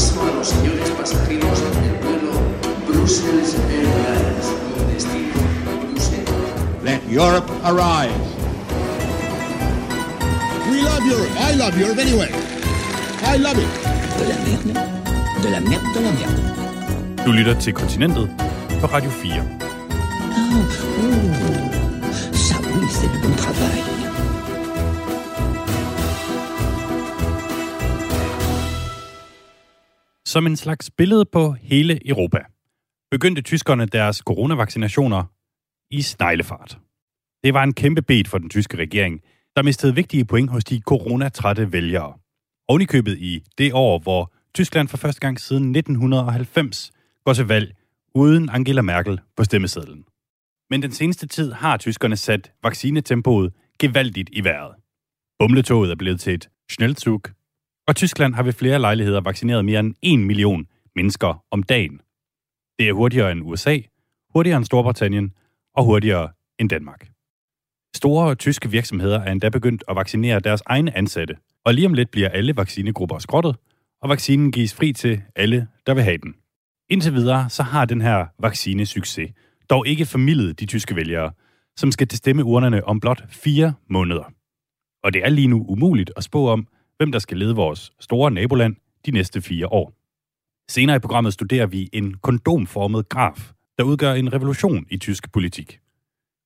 [0.00, 2.32] aviso a los señores pasajeros del vuelo
[2.88, 5.34] Brussels Airlines con destino
[5.82, 6.82] Bruselas.
[6.82, 8.14] Let Europe arise.
[10.70, 11.30] We love Europe.
[11.38, 12.30] I love Europe anyway.
[13.24, 13.68] I love it.
[14.18, 14.72] De la merde,
[15.42, 17.24] de la merde, de la merde.
[17.24, 18.28] Du lytter til Kontinentet
[18.80, 19.42] på Radio 4.
[20.52, 20.64] Oh,
[22.34, 23.79] ça oui, c'est du bon travail.
[30.30, 32.38] Som en slags billede på hele Europa,
[33.10, 35.24] begyndte tyskerne deres coronavaccinationer
[35.90, 36.78] i sneglefart.
[37.44, 39.20] Det var en kæmpe bed for den tyske regering,
[39.56, 42.18] der mistede vigtige point hos de coronatrætte vælgere.
[42.68, 46.92] Ovenikøbet i det år, hvor Tyskland for første gang siden 1990
[47.24, 47.76] går til valg
[48.14, 50.04] uden Angela Merkel på stemmesedlen.
[50.70, 54.74] Men den seneste tid har tyskerne sat vaccinetempoet gevaldigt i vejret.
[55.38, 57.22] Bumletoget er blevet til et Schnellzug,
[57.90, 62.00] og Tyskland har ved flere lejligheder vaccineret mere end 1 million mennesker om dagen.
[62.78, 63.78] Det er hurtigere end USA,
[64.32, 65.32] hurtigere end Storbritannien
[65.76, 66.28] og hurtigere
[66.58, 67.08] end Danmark.
[67.96, 72.10] Store tyske virksomheder er endda begyndt at vaccinere deres egne ansatte, og lige om lidt
[72.10, 73.56] bliver alle vaccinegrupper skrottet,
[74.02, 76.34] og vaccinen gives fri til alle, der vil have den.
[76.90, 79.30] Indtil videre så har den her vaccinesucces
[79.70, 81.32] dog ikke formidlet de tyske vælgere,
[81.76, 84.32] som skal til stemmeurnerne om blot fire måneder.
[85.04, 86.68] Og det er lige nu umuligt at spå om,
[87.00, 89.92] hvem der skal lede vores store naboland de næste fire år.
[90.70, 95.80] Senere i programmet studerer vi en kondomformet graf, der udgør en revolution i tysk politik.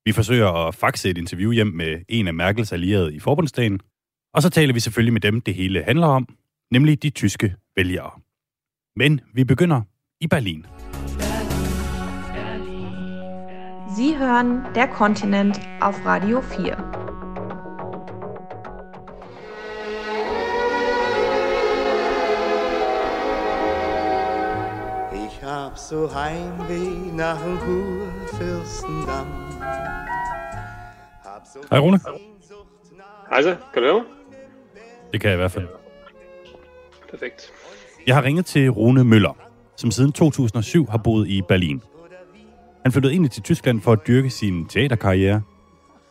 [0.04, 3.80] Vi forsøger at faxe et interview hjem med en af Merkels allierede i forbundsdagen,
[4.34, 6.28] og så taler vi selvfølgelig med dem, det hele handler om,
[6.70, 8.10] nemlig de tyske vælgere.
[8.96, 9.82] Men vi begynder
[10.20, 10.66] i Berlin.
[13.96, 17.13] Sie hören Der Kontinent auf Radio 4.
[25.74, 29.26] hab so Heimweh nach dem Kurfürstendamm.
[31.52, 32.00] So Hej Rune.
[33.30, 34.04] Hej så, kan du høre mig?
[35.12, 35.68] Det kan jeg i hvert fald.
[37.10, 37.52] Perfekt.
[38.06, 39.36] Jeg har ringet til Rune Møller,
[39.76, 41.82] som siden 2007 har boet i Berlin.
[42.82, 45.42] Han flyttede ind til Tyskland for at dyrke sin teaterkarriere,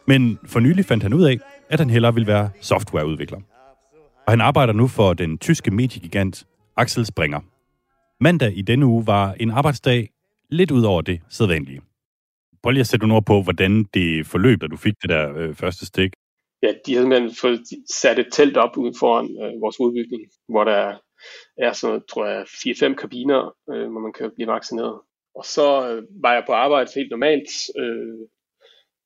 [0.08, 1.40] men for nylig fandt han ud af,
[1.70, 3.40] at han hellere ville være softwareudvikler.
[4.28, 6.46] Og han arbejder nu for den tyske mediegigant
[6.78, 7.40] Axel Springer.
[8.24, 10.10] Mandag i denne uge var en arbejdsdag
[10.50, 11.82] lidt ud over det sædvanlige.
[12.64, 15.38] Prøv lige at sætte nogle ord på, hvordan det forløb, da du fik det der
[15.38, 16.12] øh, første stik.
[16.62, 20.64] Ja, de har simpelthen fået sat et telt op ude foran øh, vores udbygning, hvor
[20.64, 20.98] der
[21.58, 25.00] er sådan, tror jeg, 4-5 kabiner, øh, hvor man kan blive vaccineret.
[25.36, 28.20] Og så øh, var jeg på arbejde helt normalt, øh,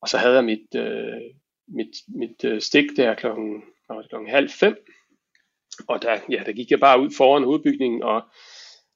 [0.01, 1.21] og så havde jeg mit, øh,
[1.67, 3.63] mit, mit øh, stik der klokken,
[4.09, 4.75] klokken halv fem.
[5.87, 8.21] Og der, ja, der gik jeg bare ud foran udbygningen, og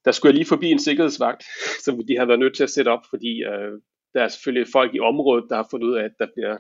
[0.06, 1.44] der skulle jeg lige forbi en sikkerhedsvagt,
[1.86, 3.74] som de har været nødt til at sætte op, fordi øh,
[4.14, 6.58] der er selvfølgelig folk i området, der har fundet ud af, at der bliver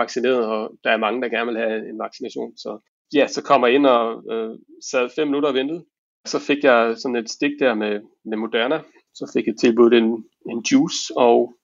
[0.00, 2.56] vaccineret, og der er mange, der gerne vil have en vaccination.
[2.56, 2.70] Så
[3.14, 4.50] ja, så kommer jeg ind og øh,
[4.90, 5.84] sad fem minutter og ventede.
[6.26, 8.78] Så fik jeg sådan et stik der med, med Moderna.
[9.14, 11.54] Så fik jeg tilbudt en, en juice, og,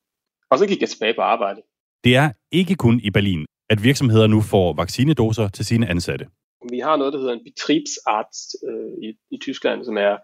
[0.50, 1.60] og så gik jeg tilbage på arbejde.
[2.04, 6.26] Det er ikke kun i Berlin, at virksomheder nu får vaccinedoser til sine ansatte.
[6.70, 10.16] Vi har noget, der hedder en betriebsarzt øh, i, i Tyskland, som er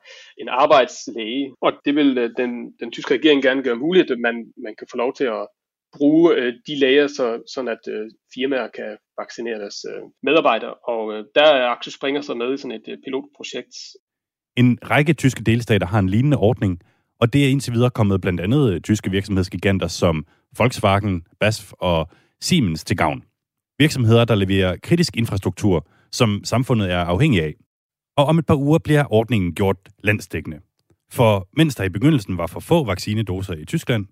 [0.42, 2.50] en arbejdslæge, og det vil øh, den,
[2.80, 5.46] den tyske regering gerne gøre muligt, at man, man kan få lov til at
[5.96, 10.74] bruge øh, de læger, så, sådan at øh, firmaer kan vaccinere deres øh, medarbejdere.
[10.74, 13.74] Og øh, der er Axel Springer så med i sådan et øh, pilotprojekt.
[14.56, 16.80] En række tyske delstater har en lignende ordning,
[17.20, 20.26] og det er indtil videre kommet blandt andet øh, tyske virksomhedsgiganter som
[20.58, 22.08] Volkswagen, BASF og
[22.40, 23.24] Siemens til gavn.
[23.78, 27.54] Virksomheder, der leverer kritisk infrastruktur, som samfundet er afhængig af.
[28.16, 30.60] Og om et par uger bliver ordningen gjort landsdækkende.
[31.10, 34.06] For mens der i begyndelsen var for få vaccinedoser i Tyskland,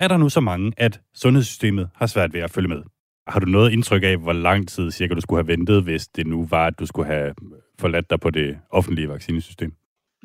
[0.00, 2.82] er der nu så mange, at sundhedssystemet har svært ved at følge med.
[3.26, 6.26] Har du noget indtryk af, hvor lang tid cirka du skulle have ventet, hvis det
[6.26, 7.34] nu var, at du skulle have
[7.78, 9.72] forladt dig på det offentlige vaccinesystem?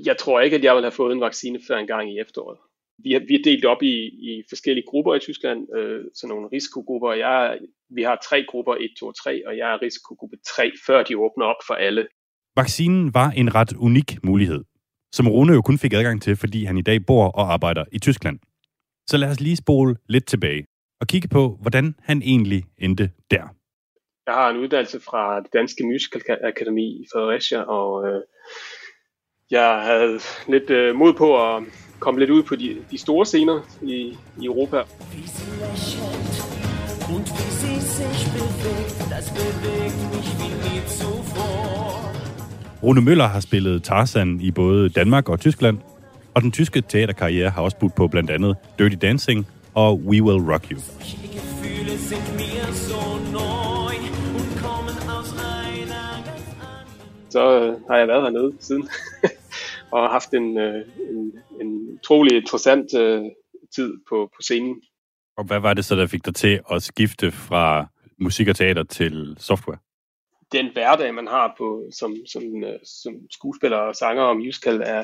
[0.06, 2.58] Jeg tror ikke, at jeg vil have fået en vaccine før en gang i efteråret.
[2.98, 3.96] Vi er, vi er delt op i,
[4.30, 7.14] i forskellige grupper i Tyskland, øh, sådan nogle risikogrupper.
[7.14, 7.60] Jeg,
[7.90, 11.18] vi har tre grupper, 1, 2 og 3, og jeg er risikogruppe 3, før de
[11.18, 12.08] åbner op for alle.
[12.56, 14.64] Vaccinen var en ret unik mulighed,
[15.12, 18.00] som Rune jo kun fik adgang til, fordi han i dag bor og arbejder i
[18.00, 18.40] Tyskland.
[19.10, 20.66] Så lad os lige spole lidt tilbage
[21.02, 23.44] og kigge på, hvordan han egentlig endte der.
[24.28, 28.22] Jeg har en uddannelse fra det Danske Musical Akademi i Fredericia, og øh,
[29.52, 31.64] jeg havde lidt øh, mod på at
[32.04, 34.78] komme lidt ud på de, de store scener i, i Europa.
[37.14, 42.12] Und wie sie sich bewegt, das bewegt mich wie nie zuvor.
[42.84, 45.78] Rune Møller har spillet Tarzan i både Danmark og Tyskland,
[46.34, 50.52] og den tyske teaterkarriere har også budt på blandt andet Dirty Dancing og We Will
[50.52, 50.80] Rock You.
[57.30, 58.90] Så øh, har jeg været hernede siden,
[59.94, 61.22] og haft en, øh, en,
[61.62, 63.22] en utrolig interessant øh,
[63.76, 64.82] tid på, på scenen.
[65.38, 67.88] Og hvad var det så, der fik dig til at skifte fra
[68.20, 69.78] musik og teater til software?
[70.54, 75.04] den hverdag, man har på, som, som, øh, som skuespiller og sanger og musical, er,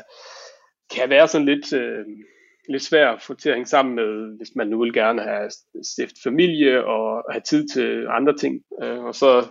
[0.95, 2.05] kan være sådan lidt, øh,
[2.69, 5.49] lidt svær at få til at hænge sammen med, hvis man nu vil gerne have
[5.83, 8.61] stift familie og have tid til andre ting.
[8.83, 9.47] Øh, og så,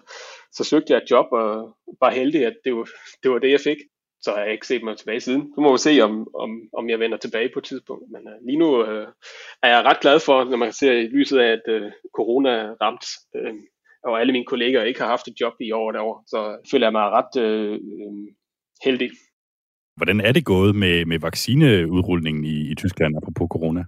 [0.52, 2.88] så søgte jeg et job og var heldig, at det var,
[3.22, 3.78] det var det, jeg fik.
[4.22, 5.42] Så har jeg ikke set mig tilbage siden.
[5.56, 8.04] Nu må vi se, om, om, om jeg vender tilbage på et tidspunkt.
[8.12, 9.08] Men uh, lige nu uh,
[9.62, 12.74] er jeg ret glad for, når man ser i lyset af, at uh, corona er
[12.82, 13.04] ramt,
[13.34, 13.54] uh,
[14.04, 16.92] og alle mine kolleger ikke har haft et job i år derovre, så føler jeg
[16.92, 18.14] mig ret øh, øh,
[18.84, 19.10] heldig.
[19.96, 23.84] Hvordan er det gået med, med vaccineudrulningen i, i Tyskland, apropos corona?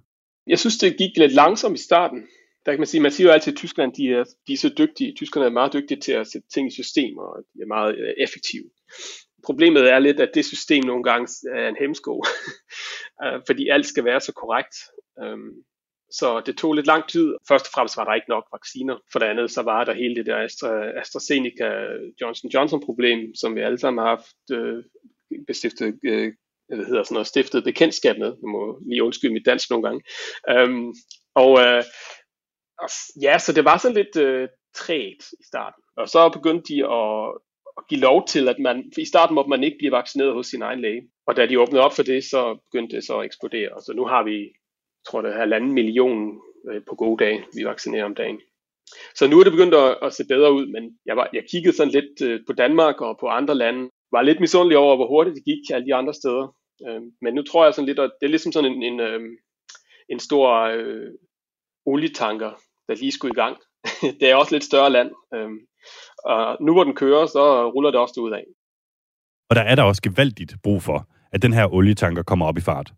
[0.46, 2.20] Jeg synes, det gik lidt langsomt i starten.
[2.64, 4.70] Der kan man sige, man siger jo altid, at Tyskland de er, de er så
[4.78, 5.14] dygtige.
[5.14, 8.14] Tyskerne er meget dygtige til at sætte ting i system, og de er meget øh,
[8.24, 8.68] effektive.
[9.44, 12.24] Problemet er lidt, at det system nogle gange er en hemsko,
[13.24, 14.74] øh, fordi alt skal være så korrekt.
[15.22, 15.52] Øhm,
[16.12, 17.34] så det tog lidt lang tid.
[17.48, 18.96] Først og fremmest var der ikke nok vacciner.
[19.12, 21.68] For det andet, så var der hele det der Astra, AstraZeneca
[22.20, 24.84] Johnson Johnson problem, som vi alle sammen har haft øh,
[25.46, 26.32] bestiftet, øh,
[26.68, 28.26] hvad hedder sådan noget, stiftet bekendtskab med.
[28.42, 30.02] Jeg må lige undskylde mit dansk nogle gange.
[30.50, 30.94] Øhm,
[31.34, 31.82] og, øh,
[32.78, 32.88] og
[33.22, 34.48] ja, så det var sådan lidt øh,
[34.90, 35.82] i starten.
[35.96, 37.38] Og så begyndte de at,
[37.78, 40.62] at give lov til, at man, i starten måtte man ikke blive vaccineret hos sin
[40.62, 41.02] egen læge.
[41.26, 43.70] Og da de åbnede op for det, så begyndte det så at eksplodere.
[43.86, 44.52] Så nu har vi
[45.00, 46.40] jeg tror det er halvanden million
[46.70, 48.40] øh, på gode dage, vi vaccinerer om dagen.
[49.14, 51.76] Så nu er det begyndt at, at se bedre ud, men jeg, var, jeg kiggede
[51.76, 55.36] sådan lidt øh, på Danmark og på andre lande, var lidt misundelig over, hvor hurtigt
[55.36, 56.54] det gik alle de andre steder.
[56.88, 59.00] Øh, men nu tror jeg sådan lidt, at det er ligesom sådan en, en,
[60.08, 61.10] en stor øh,
[61.86, 62.50] olietanker,
[62.88, 63.56] der lige skulle i gang.
[64.20, 65.10] det er også lidt større land,
[66.24, 68.44] og nu hvor den kører, så ruller det også ud af.
[69.50, 72.60] Og der er der også gevaldigt brug for, at den her olietanker kommer op i
[72.60, 72.92] fart.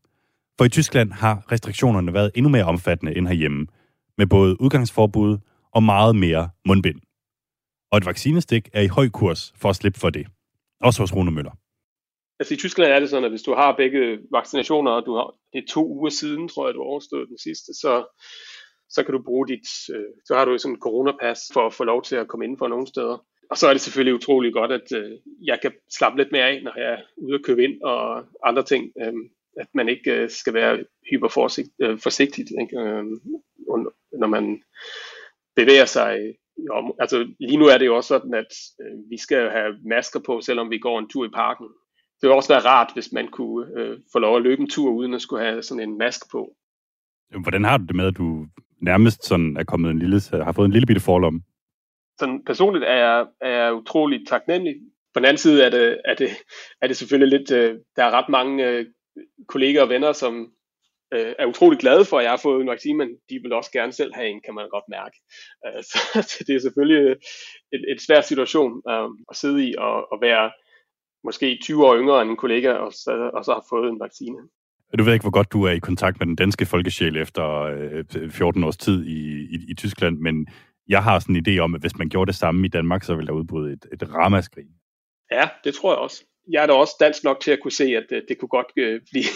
[0.58, 3.66] For i Tyskland har restriktionerne været endnu mere omfattende end herhjemme,
[4.18, 5.38] med både udgangsforbud
[5.72, 7.00] og meget mere mundbind.
[7.92, 10.26] Og et vaccinestik er i høj kurs for at slippe for det.
[10.80, 11.52] Også hos Rune Møller.
[12.40, 15.34] Altså i Tyskland er det sådan, at hvis du har begge vaccinationer, og du har,
[15.52, 17.92] det er to uger siden, tror jeg, du overstod den sidste, så,
[18.92, 21.84] så kan du bruge dit, øh, så har du sådan et coronapas for at få
[21.84, 23.24] lov til at komme ind for nogle steder.
[23.50, 25.12] Og så er det selvfølgelig utrolig godt, at øh,
[25.44, 28.62] jeg kan slappe lidt mere af, når jeg er ude og købe ind og andre
[28.62, 28.92] ting.
[29.00, 29.12] Øh,
[29.56, 33.20] at man ikke øh, skal være hyperforsigtig, øh, øhm,
[34.12, 34.62] når man
[35.56, 36.34] bevæger sig.
[36.58, 40.20] Jo, altså lige nu er det jo også sådan, at øh, vi skal have masker
[40.20, 41.66] på, selvom vi går en tur i parken.
[42.20, 44.90] Det ville også være rart, hvis man kunne øh, få lov at løbe en tur,
[44.90, 46.56] uden at skulle have sådan en maske på.
[47.42, 48.46] Hvordan har du det med, at du
[48.82, 51.42] nærmest sådan er kommet en lille, har fået en lille bitte forlom?
[52.18, 54.74] Sådan personligt er jeg, er jeg utrolig taknemmelig.
[55.14, 56.30] På den anden side er det, er det,
[56.82, 58.86] er det selvfølgelig lidt, øh, der er ret mange øh,
[59.48, 60.52] kolleger og venner, som
[61.14, 63.70] øh, er utrolig glade for, at jeg har fået en vaccine, men de vil også
[63.72, 65.16] gerne selv have en, kan man godt mærke.
[65.66, 65.82] Øh,
[66.30, 67.12] så det er selvfølgelig
[67.72, 70.52] et, et svær situation øh, at sidde i og, og være
[71.24, 74.38] måske 20 år yngre end en kollega, og så, og så har fået en vaccine.
[74.98, 78.30] Du ved ikke, hvor godt du er i kontakt med den danske folkesjæl efter øh,
[78.30, 79.18] 14 års tid i,
[79.54, 80.46] i, i Tyskland, men
[80.88, 83.14] jeg har sådan en idé om, at hvis man gjorde det samme i Danmark, så
[83.14, 84.64] ville der udbryde et, et ramaskrig.
[85.32, 87.84] Ja, det tror jeg også jeg er da også dansk nok til at kunne se,
[87.84, 89.32] at øh, det kunne godt øh, blive.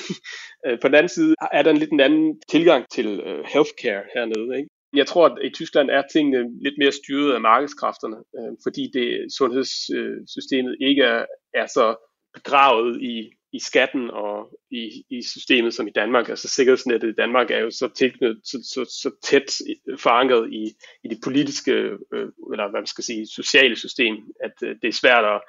[0.67, 4.03] Øh, på den anden side er der en lidt en anden tilgang til øh, healthcare
[4.15, 4.59] hernede.
[4.59, 4.69] Ikke?
[4.93, 9.09] Jeg tror, at i Tyskland er tingene lidt mere styret af markedskræfterne, øh, fordi det
[9.39, 11.87] sundhedssystemet ikke er, er så
[12.35, 16.29] begravet i, i skatten og i, i systemet som i Danmark.
[16.29, 19.49] Altså sikkerhedsnettet i Danmark er jo så tilknyttet, så, så, så tæt
[19.99, 20.63] forankret i,
[21.05, 21.73] i det politiske,
[22.15, 25.41] øh, eller hvad man skal sige, sociale system, at øh, det er svært at,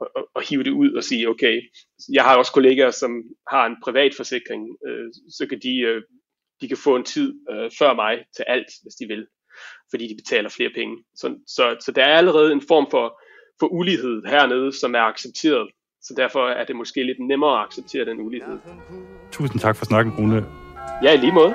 [0.00, 1.62] at, at hive det ud og sige, okay,
[2.12, 3.12] jeg har også kollegaer, som
[3.50, 6.02] har en privat forsikring, øh, så kan de, øh,
[6.60, 9.26] de kan få en tid øh, før mig til alt, hvis de vil,
[9.90, 11.04] fordi de betaler flere penge.
[11.14, 13.20] Så, så, så der er allerede en form for,
[13.60, 15.70] for ulighed hernede, som er accepteret.
[16.02, 18.58] Så derfor er det måske lidt nemmere at acceptere den ulighed.
[19.32, 20.44] Tusind tak for snakken, Rune.
[21.04, 21.54] Ja, i lige måde.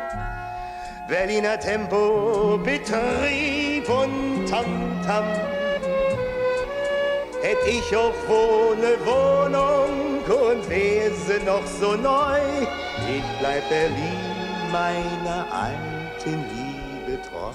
[1.10, 2.04] Berliner Tempo,
[2.58, 5.25] Betrieb und Tamtam.
[7.46, 9.94] Hätt ich auch wohne Wohnung
[10.42, 12.42] und wäre noch so neu,
[13.16, 14.36] ich bleib Berlin
[14.72, 17.54] meiner alten Liebe treu.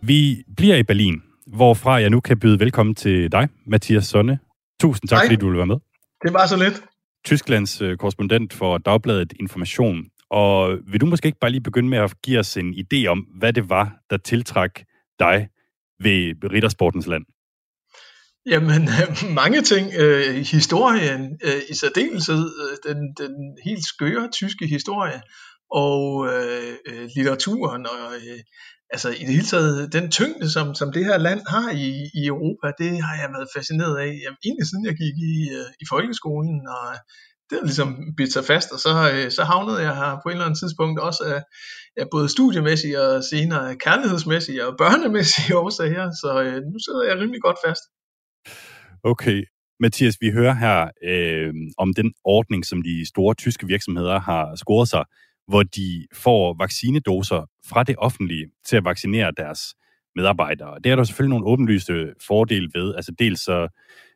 [0.00, 4.38] Vi bliver i Berlin, hvorfra jeg nu kan byde velkommen til dig, Mathias Sonne.
[4.80, 5.26] Tusind tak, Hej.
[5.26, 5.76] fordi du ville være med.
[6.24, 6.82] Det var så lidt.
[7.24, 10.04] Tysklands øh, korrespondent for Dagbladet Information.
[10.30, 13.18] Og vil du måske ikke bare lige begynde med at give os en idé om,
[13.18, 14.80] hvad det var, der tiltrak
[15.18, 15.48] dig
[16.00, 17.24] ved Rittersportens land?
[18.46, 18.88] Jamen,
[19.42, 19.92] mange ting.
[19.98, 25.20] Øh, historien øh, i særdeleshed, øh, den, den helt skøre tyske historie,
[25.70, 28.38] og øh, litteraturen, og øh,
[28.90, 31.90] altså i det hele taget den tyngde, som, som det her land har i,
[32.20, 35.68] i Europa, det har jeg været fascineret af, jamen, egentlig siden jeg gik i, øh,
[35.82, 36.84] i folkeskolen, og
[37.48, 40.32] det har ligesom bidt sig fast, og så, øh, så havnede jeg her på et
[40.32, 41.40] eller andet tidspunkt også af
[41.98, 47.42] ja, både studiemæssige og senere kærlighedsmæssige og børnemæssige årsager, så øh, nu sidder jeg rimelig
[47.42, 47.84] godt fast.
[49.04, 49.44] Okay.
[49.80, 54.88] Mathias, vi hører her øh, om den ordning, som de store tyske virksomheder har scoret
[54.88, 55.04] sig,
[55.48, 59.74] hvor de får vaccinedoser fra det offentlige til at vaccinere deres
[60.16, 60.74] medarbejdere.
[60.84, 62.94] Det er der selvfølgelig nogle åbenlyse fordele ved.
[62.94, 63.68] Altså dels så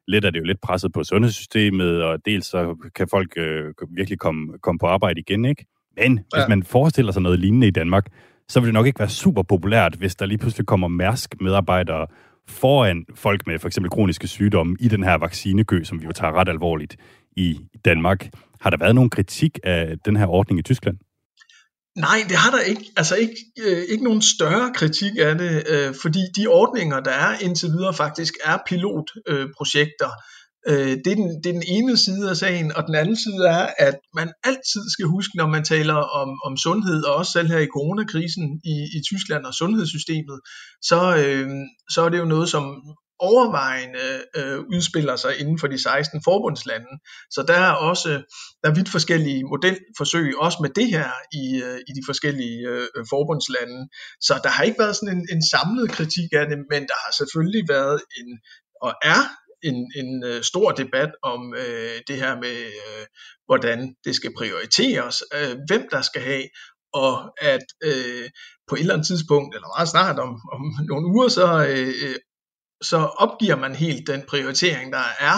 [0.08, 4.18] lidt er det jo lidt presset på sundhedssystemet, og dels så kan folk øh, virkelig
[4.18, 5.66] komme, komme på arbejde igen, ikke?
[5.96, 6.38] Men ja.
[6.38, 8.06] hvis man forestiller sig noget lignende i Danmark,
[8.48, 12.06] så vil det nok ikke være super populært, hvis der lige pludselig kommer Mærsk-medarbejdere
[12.48, 16.32] foran folk med for eksempel kroniske sygdomme i den her vaccinekø, som vi jo tager
[16.32, 16.96] ret alvorligt
[17.36, 18.28] i Danmark.
[18.60, 20.98] Har der været nogen kritik af den her ordning i Tyskland?
[21.96, 22.84] Nej, det har der ikke.
[22.96, 27.38] Altså ikke, øh, ikke nogen større kritik af det, øh, fordi de ordninger, der er
[27.38, 29.42] indtil videre, faktisk er pilotprojekter.
[29.42, 30.10] Øh, projekter.
[30.68, 33.46] Øh, det, er den, det er den ene side af sagen, og den anden side
[33.46, 37.48] er, at man altid skal huske, når man taler om, om sundhed, og også selv
[37.48, 40.40] her i coronakrisen i, i Tyskland og sundhedssystemet,
[40.82, 41.50] så, øh,
[41.90, 42.64] så er det jo noget, som
[43.30, 46.92] overvejende øh, udspiller sig inden for de 16 forbundslande.
[47.30, 48.08] Så der er også
[48.62, 51.10] der er vidt forskellige modelforsøg, også med det her
[51.42, 53.78] i, øh, i de forskellige øh, forbundslande.
[54.20, 57.12] Så der har ikke været sådan en, en samlet kritik af det, men der har
[57.20, 58.28] selvfølgelig været en,
[58.86, 59.22] og er
[59.68, 63.04] en, en øh, stor debat om øh, det her med, øh,
[63.46, 66.46] hvordan det skal prioriteres, øh, hvem der skal have,
[66.92, 68.26] og at øh,
[68.68, 72.16] på et eller andet tidspunkt, eller meget snart om, om nogle uger, så, øh, øh
[72.82, 75.36] så opgiver man helt den prioritering, der er,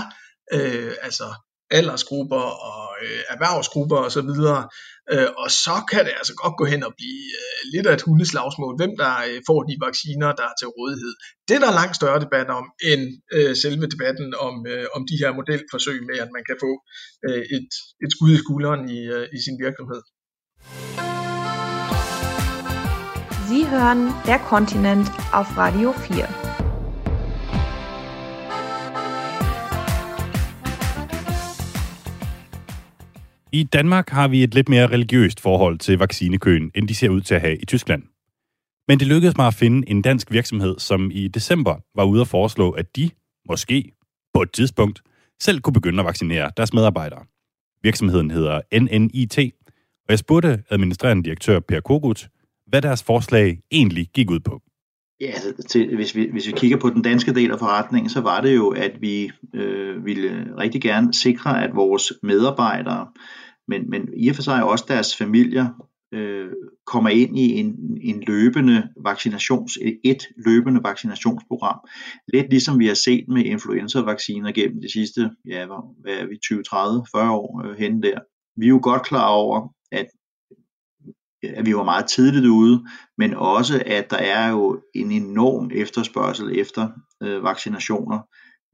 [0.53, 1.25] øh, altså
[1.71, 4.33] aldersgrupper og øh, erhvervsgrupper osv.,
[5.13, 8.07] øh, og så kan det altså godt gå hen og blive øh, lidt af et
[8.09, 11.13] hundeslagsmål, hvem der øh, får de vacciner, der er til rådighed.
[11.49, 13.03] Det er der langt større debat om, end
[13.37, 16.73] øh, selve debatten om, øh, om de her modelforsøg med, at man kan få
[17.27, 17.71] øh, et,
[18.05, 20.03] et skud i skulderen i, øh, i sin virksomhed.
[23.49, 26.54] Sie hören Der Kontinent auf Radio 4.
[33.55, 37.21] I Danmark har vi et lidt mere religiøst forhold til vaccinekøen, end de ser ud
[37.21, 38.03] til at have i Tyskland.
[38.89, 42.29] Men det lykkedes mig at finde en dansk virksomhed, som i december var ude at
[42.29, 43.11] foreslå, at de,
[43.49, 43.93] måske
[44.35, 45.03] på et tidspunkt,
[45.41, 47.25] selv kunne begynde at vaccinere deres medarbejdere.
[47.83, 49.39] Virksomheden hedder NNIT,
[50.05, 52.29] og jeg spurgte administrerende direktør Per Kogut,
[52.67, 54.63] hvad deres forslag egentlig gik ud på.
[55.21, 58.21] Ja, altså, til, hvis, vi, hvis vi kigger på den danske del af forretningen, så
[58.21, 63.07] var det jo, at vi øh, ville rigtig gerne sikre, at vores medarbejdere,
[63.69, 65.69] men, men i og for sig også deres familier,
[66.15, 66.53] øh,
[66.87, 71.79] kommer ind i en, en løbende vaccinations, et løbende vaccinationsprogram.
[72.33, 75.67] Lidt ligesom vi har set med influenza-vacciner gennem de sidste, ja,
[76.01, 78.19] hvad er vi, 20, 30, 40 år øh, henne der.
[78.57, 80.07] Vi er jo godt klar over, at
[81.57, 82.85] at vi var meget tidligt ude,
[83.19, 86.89] men også at der er jo en enorm efterspørgsel efter
[87.23, 88.19] øh, vaccinationer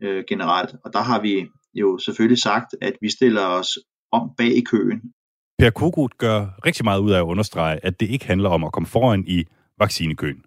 [0.03, 0.75] øh, generelt.
[0.85, 3.79] Og der har vi jo selvfølgelig sagt, at vi stiller os
[4.13, 5.13] om bag i køen.
[5.59, 8.73] Per Kogut gør rigtig meget ud af at understrege, at det ikke handler om at
[8.73, 9.45] komme foran i
[9.79, 10.43] vaccinekøen.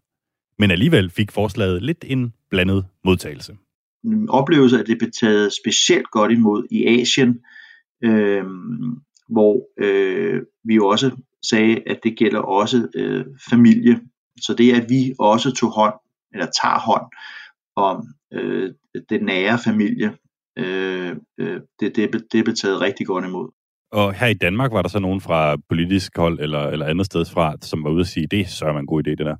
[0.59, 3.57] Men alligevel fik forslaget lidt en blandet modtagelse.
[4.03, 7.39] Min oplevelse er, at det blev taget specielt godt imod i Asien,
[8.03, 8.43] øh,
[9.29, 11.11] hvor øh, vi jo også
[11.49, 14.01] sagde, at det gælder også øh, familie.
[14.41, 15.93] Så det, at vi også tog hånd,
[16.33, 17.05] eller tager hånd
[17.75, 18.73] om øh,
[19.09, 20.17] den nære familie,
[20.57, 23.49] øh, øh, det, det, det blev taget rigtig godt imod.
[23.91, 27.25] Og her i Danmark var der så nogen fra politisk hold eller, eller andet sted
[27.25, 29.35] fra, som var ude at sige, det så er en god idé, det der.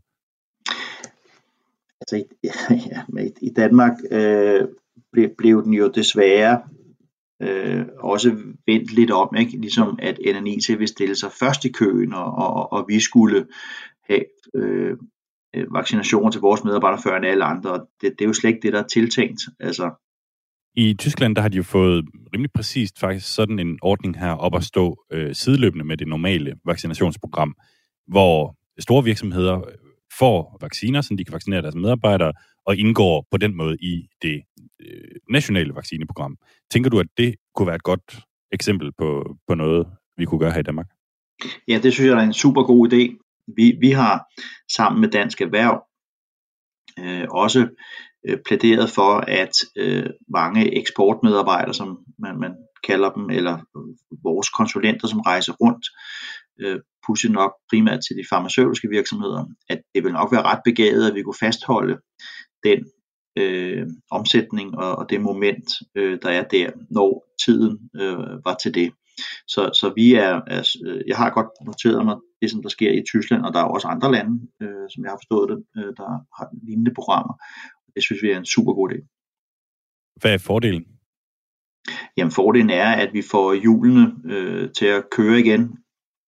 [2.02, 4.68] Altså, ja, ja, i Danmark øh,
[5.12, 6.62] blev, blev den jo desværre
[7.42, 8.30] øh, også
[8.68, 9.58] vendt lidt om, ikke?
[9.58, 13.48] ligesom at NNIT vil stille sig først i køen, og, og, og vi skulle
[14.10, 14.98] have øh,
[15.72, 17.86] vaccinationer til vores medarbejdere før end alle andre.
[18.02, 19.42] Det, det er jo slet ikke det, der er tiltænkt.
[19.60, 19.92] Altså,
[20.76, 24.56] i Tyskland der har de jo fået rimelig præcist faktisk sådan en ordning her op
[24.56, 27.56] at stå øh, sideløbende med det normale vaccinationsprogram,
[28.08, 29.74] hvor store virksomheder øh,
[30.20, 32.34] får vacciner, så de kan vaccinere deres medarbejdere,
[32.66, 34.42] og indgår på den måde i det
[34.80, 36.38] øh, nationale vaccineprogram.
[36.72, 38.20] Tænker du, at det kunne være et godt
[38.52, 39.88] eksempel på, på noget,
[40.18, 40.88] vi kunne gøre her i Danmark?
[41.68, 43.20] Ja, det synes jeg er en super god idé.
[43.56, 44.26] Vi, vi har
[44.76, 45.84] sammen med Dansk Erhverv
[47.00, 47.68] øh, også
[48.30, 54.50] øh, plæderet for, at øh, mange eksportmedarbejdere, som man, man kalder dem, eller øh, vores
[54.50, 55.86] konsulenter, som rejser rundt,
[56.62, 61.08] øh, pusse nok primært til de farmaceutiske virksomheder, at det vil nok være ret begavet,
[61.08, 61.98] at vi kunne fastholde
[62.64, 62.80] den
[63.38, 68.74] øh, omsætning og, og det moment, øh, der er der, når tiden øh, var til
[68.74, 68.92] det.
[69.48, 73.04] Så, så vi er, altså, jeg har godt noteret mig det, som der sker i
[73.12, 76.10] Tyskland, og der er også andre lande, øh, som jeg har forstået det, øh, der
[76.38, 77.34] har lignende programmer.
[77.96, 79.00] Det synes vi er en super god idé.
[80.22, 80.86] Hvad er fordelen?
[82.18, 85.62] Jamen fordelen er, at vi får hjulene øh, til at køre igen.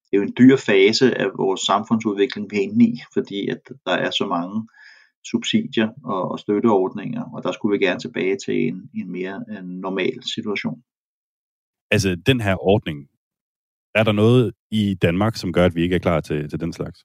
[0.05, 3.61] Det er jo en dyr fase af vores samfundsudvikling, vi er inde i, fordi at
[3.85, 4.67] der er så mange
[5.31, 9.65] subsidier og, og støtteordninger, og der skulle vi gerne tilbage til en, en mere en
[9.65, 10.83] normal situation.
[11.91, 13.09] Altså, den her ordning,
[13.95, 16.73] er der noget i Danmark, som gør, at vi ikke er klar til, til den
[16.73, 16.99] slags?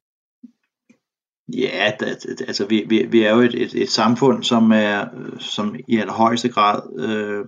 [1.57, 5.05] Ja, det, altså vi, vi, vi er jo et, et, et samfund, som er
[5.39, 7.45] som i allerhøjeste grad øh,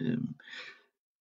[0.00, 0.18] øh,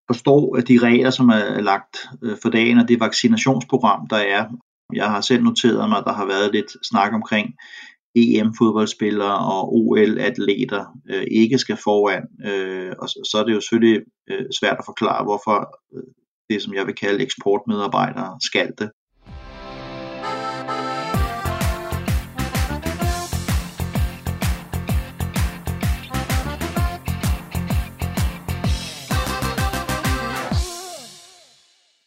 [0.08, 4.46] forstår de regler, som er lagt øh, for dagen, og det vaccinationsprogram, der er.
[4.94, 7.56] Jeg har selv noteret mig, at der har været lidt snak omkring
[8.16, 12.24] EM-fodboldspillere og OL-atleter øh, ikke skal foran.
[12.46, 15.58] Øh, og så, så er det jo selvfølgelig øh, svært at forklare, hvorfor
[15.96, 16.04] øh,
[16.50, 18.92] det, som jeg vil kalde eksportmedarbejdere, skal det.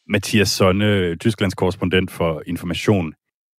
[0.08, 3.14] Mathias Sonne, Tysklands korrespondent for Information.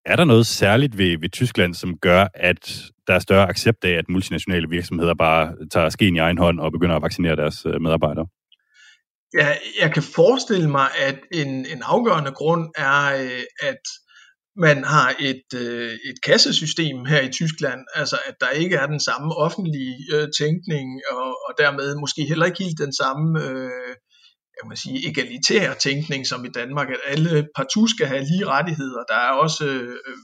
[0.06, 3.92] Er der noget særligt ved, ved Tyskland, som gør, at der er større accept af,
[3.92, 7.82] at multinationale virksomheder bare tager skeen i egen hånd og begynder at vaccinere deres øh,
[7.82, 8.28] medarbejdere?
[9.34, 9.50] Ja,
[9.82, 13.84] jeg kan forestille mig, at en, en afgørende grund er, øh, at
[14.58, 19.00] man har et, øh, et kassesystem her i Tyskland, altså at der ikke er den
[19.00, 23.96] samme offentlige øh, tænkning, og, og dermed måske heller ikke helt den samme øh,
[24.57, 29.01] jeg må sige, egalitær tænkning som i Danmark, at alle partout skal have lige rettigheder.
[29.11, 30.18] Der er også, øh,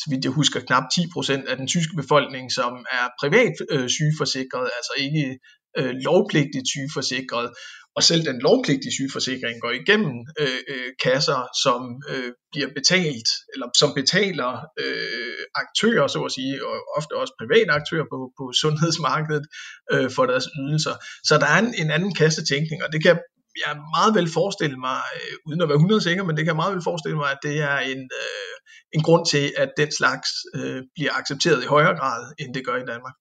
[0.00, 4.66] så vidt jeg husker, knap 10% af den tyske befolkning, som er privat øh, sygeforsikret,
[4.78, 5.38] altså ikke
[5.78, 7.48] øh, lovpligtigt sygeforsikret.
[7.96, 11.80] Og selv den lovpligtige sygeforsikring går igennem øh, øh, kasser, som
[12.12, 14.50] øh, bliver betalt, eller som betaler
[14.82, 19.44] øh, aktører, så at sige, og ofte også private aktører på, på sundhedsmarkedet
[19.92, 20.94] øh, for deres ydelser.
[21.28, 23.16] Så der er en, en anden kassetænkning, og det kan
[23.64, 26.62] jeg meget vel forestille mig, øh, uden at være 100 sikker, men det kan jeg
[26.62, 28.54] meget vel forestille mig, at det er en, øh,
[28.96, 32.76] en grund til, at den slags øh, bliver accepteret i højere grad, end det gør
[32.76, 33.14] i Danmark.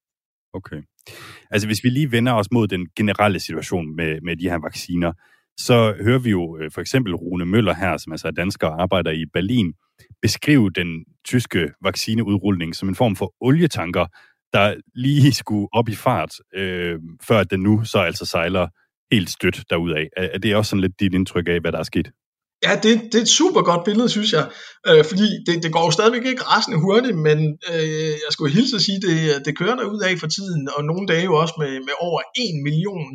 [0.54, 0.82] Okay.
[1.52, 5.12] Altså hvis vi lige vender os mod den generelle situation med, med de her vacciner,
[5.60, 8.82] så hører vi jo øh, for eksempel Rune Møller her, som altså er dansker og
[8.82, 9.74] arbejder i Berlin,
[10.22, 14.06] beskrive den tyske vaccineudrulning som en form for oljetanker,
[14.54, 18.68] der lige skulle op i fart, øh, før den nu så altså sejler
[19.12, 20.06] helt stødt derudad.
[20.18, 22.08] Er, er det også sådan lidt dit indtryk af, hvad der er sket?
[22.66, 24.46] Ja, det, det er et super godt billede, synes jeg.
[24.88, 27.40] Øh, fordi det, det går jo stadigvæk ikke rasende hurtigt, men
[27.72, 30.82] øh, jeg skulle hilse at sige, det, det kører der ud af for tiden, og
[30.90, 33.08] nogle dage jo også med, med over en million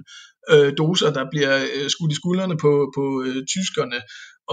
[0.52, 3.98] øh, doser, der bliver øh, skudt i skuldrene på, på øh, tyskerne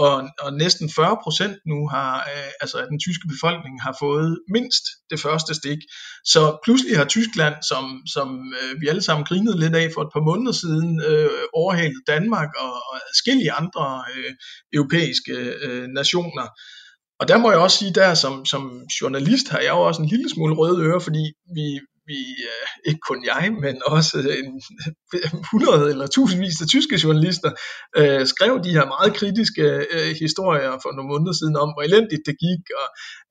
[0.04, 4.30] og, og næsten 40 procent nu har, øh, altså af den tyske befolkning har fået
[4.56, 5.80] mindst det første stik.
[6.32, 7.84] Så pludselig har Tyskland, som,
[8.14, 12.02] som øh, vi alle sammen grinede lidt af for et par måneder siden, øh, overhalet
[12.06, 14.32] Danmark og, og adskillige andre øh,
[14.72, 15.34] europæiske
[15.66, 16.46] øh, nationer.
[17.20, 18.62] Og der må jeg også sige, der som, som
[19.00, 21.24] journalist har jeg jo også en lille smule røde ører, fordi
[21.56, 21.66] vi,
[22.10, 22.20] vi,
[22.50, 24.50] øh, ikke kun jeg, men også en,
[25.40, 27.50] 100 eller tusindvis af tyske journalister,
[28.00, 32.24] øh, skrev de her meget kritiske øh, historier for nogle måneder siden om, hvor elendigt
[32.28, 32.86] det gik, og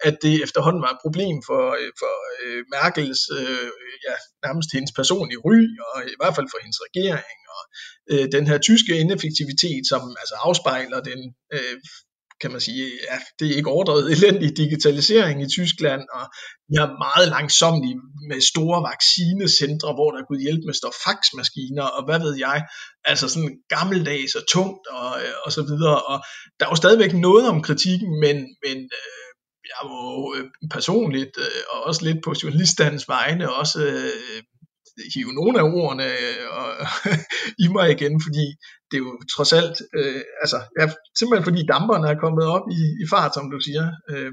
[0.08, 3.70] at det efterhånden var et problem for, øh, for øh, Merkels, øh,
[4.08, 4.16] ja,
[4.46, 7.62] nærmest hendes personlige ry, og i hvert fald for hendes regering, og
[8.12, 11.20] øh, den her tyske ineffektivitet, som altså afspejler den
[11.56, 11.76] øh,
[12.42, 16.26] kan man sige, ja, det er ikke overdrevet elendig digitalisering i Tyskland, og
[16.70, 17.84] de har meget langsomt
[18.30, 22.58] med store vaccinecentre, hvor der kunne hjælpe med stoffaxmaskiner, og hvad ved jeg,
[23.06, 26.18] altså sådan gammeldags og tungt, og, øh, og så videre, og
[26.58, 29.30] der er jo stadigvæk noget om kritikken, men, men øh,
[29.72, 30.02] jeg må
[30.36, 34.42] øh, personligt, øh, og også lidt på journalistens vegne, også øh,
[35.14, 36.68] hive nogle af ordene øh, og,
[37.64, 38.46] i mig igen, fordi
[38.90, 40.86] det er jo trods alt, øh, altså ja,
[41.20, 43.86] simpelthen fordi damperne er kommet op i, i fart, som du siger.
[44.12, 44.32] Øh,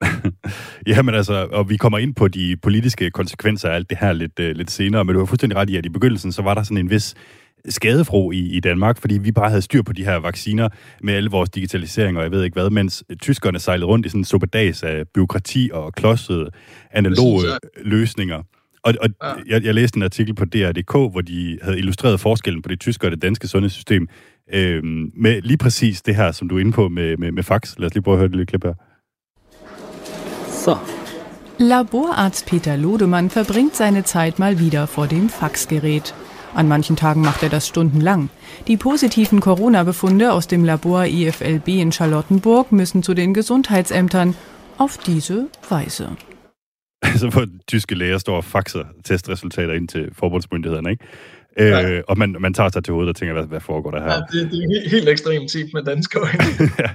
[0.90, 4.38] Jamen altså, og vi kommer ind på de politiske konsekvenser af alt det her lidt,
[4.40, 6.62] uh, lidt senere, men du har fuldstændig ret i, at i begyndelsen, så var der
[6.62, 7.14] sådan en vis
[7.68, 10.68] skadefro i, i Danmark, fordi vi bare havde styr på de her vacciner
[11.02, 14.20] med alle vores digitalisering og jeg ved ikke hvad, mens tyskerne sejlede rundt i sådan
[14.20, 16.50] en suppedas af byråkrati og klodsede
[16.90, 17.42] analoge
[17.76, 18.42] løsninger.
[18.82, 19.32] Og, og ja.
[19.46, 23.06] jeg, jeg læste en artikel på DR.dk, hvor de havde illustreret forskellen på det tyske
[23.06, 24.08] og det danske sundhedssystem,
[24.52, 24.80] øh,
[25.14, 27.74] med lige præcis det her, som du er inde på med, med, med fax.
[27.78, 28.74] Lad os lige prøve at høre det lille klip her.
[30.48, 30.74] So.
[31.58, 36.14] Laborarzt Peter Lodemann verbringt seine Zeit mal wieder vor dem Faxgerät.
[36.54, 38.30] An manchen Tagen macht er das stundenlang.
[38.66, 44.34] Die positiven Corona-Befunde aus dem Labor IFLB in Charlottenburg müssen zu den Gesundheitsämtern
[44.78, 46.16] auf diese Weise.
[47.12, 51.04] Altså, hvor tyske læger står og faxer testresultater ind til forbundsmyndighederne, ikke?
[51.58, 51.90] Ja.
[51.90, 54.12] Øh, og man, man tager sig til hovedet og tænker, hvad, hvad foregår der her?
[54.12, 56.44] Ja, det, det er helt, helt ekstremt set med danske øjne.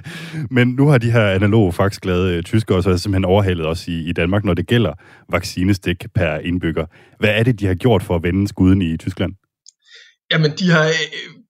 [0.56, 4.12] Men nu har de her analoge faxglade øh, tyskere så simpelthen overhalet os i, i
[4.12, 4.92] Danmark, når det gælder
[5.32, 6.86] vaccinestik per indbygger.
[7.18, 9.32] Hvad er det, de har gjort for at vende skuden i Tyskland?
[10.32, 10.90] Jamen, de har,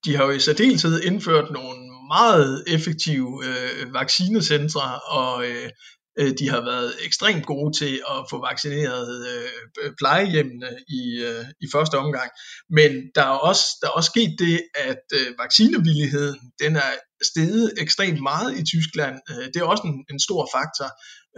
[0.05, 5.69] de har jo i særdeleshed indført nogle meget effektive øh, vaccinecentre, og øh,
[6.21, 11.67] øh, de har været ekstremt gode til at få vaccineret øh, plejehjemmene i, øh, i
[11.73, 12.31] første omgang.
[12.71, 16.93] Men der er også, der er også sket det, at øh, vaccinevilligheden den er
[17.31, 19.17] steget ekstremt meget i Tyskland.
[19.31, 20.89] Øh, det er også en, en stor faktor.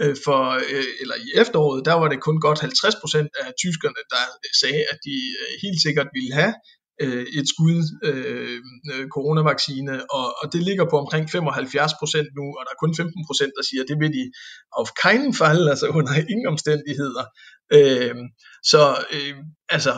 [0.00, 0.42] Øh, for,
[0.74, 4.24] øh, eller i efteråret, der var det kun godt 50% af tyskerne, der
[4.62, 6.54] sagde, at de øh, helt sikkert ville have
[7.02, 8.58] øh, et skud øh,
[8.92, 13.56] øh, coronavaccine, og, og det ligger på omkring 75% nu, og der er kun 15%,
[13.56, 14.24] der siger, at det vil de
[14.78, 17.24] af keinen Fall, altså under ingen omstændigheder.
[17.76, 18.16] Øh,
[18.72, 18.82] så
[19.16, 19.34] øh,
[19.76, 19.92] altså,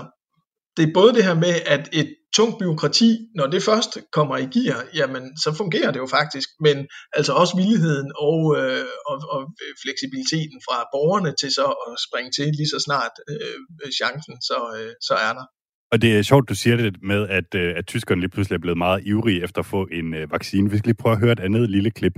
[0.76, 4.46] det er både det her med, at et tungt byråkrati, når det først kommer i
[4.54, 6.76] gear, jamen så fungerer det jo faktisk, men
[7.12, 9.40] altså også villigheden og, øh, og, og
[9.82, 14.92] fleksibiliteten fra borgerne til så at springe til lige så snart øh, chancen så, øh,
[15.08, 15.46] så er der.
[15.92, 18.60] Og det er sjovt, du siger det med, at, øh, at tyskerne lige pludselig er
[18.60, 20.70] blevet meget ivrige efter at få en øh, vaccine.
[20.70, 22.12] Vi skal lige prøve at høre et andet lille klip.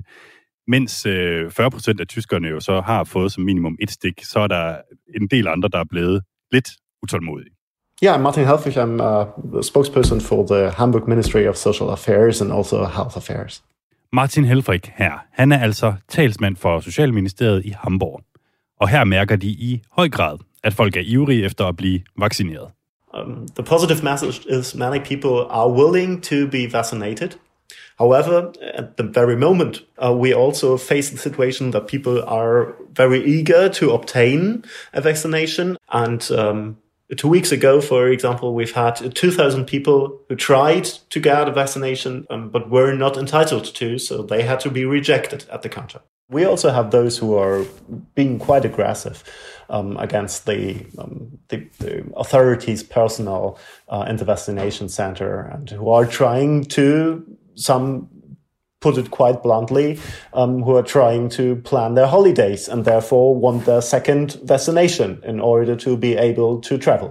[0.66, 4.46] Mens øh, 40% af tyskerne jo så har fået som minimum et stik, så er
[4.46, 4.76] der
[5.20, 6.68] en del andre, der er blevet lidt
[7.02, 7.50] utålmodige.
[8.04, 8.78] Yeah, I'm Martin Helfrich.
[8.78, 8.96] I'm
[9.54, 13.64] the spokesperson for the Hamburg Ministry of Social Affairs and also Health Affairs.
[14.12, 15.12] Martin Helfrich her.
[15.32, 18.22] Han er altså talsmand for Socialministeriet i Hamburg.
[18.80, 22.68] Og her mærker de i høj grad, at folk er ivrige efter at blive vaccineret.
[23.14, 27.36] Um, the positive message is many people are willing to be vaccinated.
[27.98, 33.22] However, at the very moment, uh, we also face the situation that people are very
[33.24, 35.76] eager to obtain a vaccination.
[35.90, 36.78] And um,
[37.16, 42.26] two weeks ago, for example, we've had 2,000 people who tried to get a vaccination
[42.30, 46.00] um, but were not entitled to, so they had to be rejected at the counter.
[46.28, 47.64] We also have those who are
[48.14, 49.22] being quite aggressive
[49.72, 53.58] um, against the, um, the, the, authorities' personnel
[53.88, 57.22] uh, in the vaccination center and who are trying to,
[57.56, 58.08] some
[58.80, 59.98] put it quite bluntly,
[60.34, 65.40] um, who are trying to plan their holidays and therefore want their second vaccination in
[65.40, 67.10] order to be able to travel.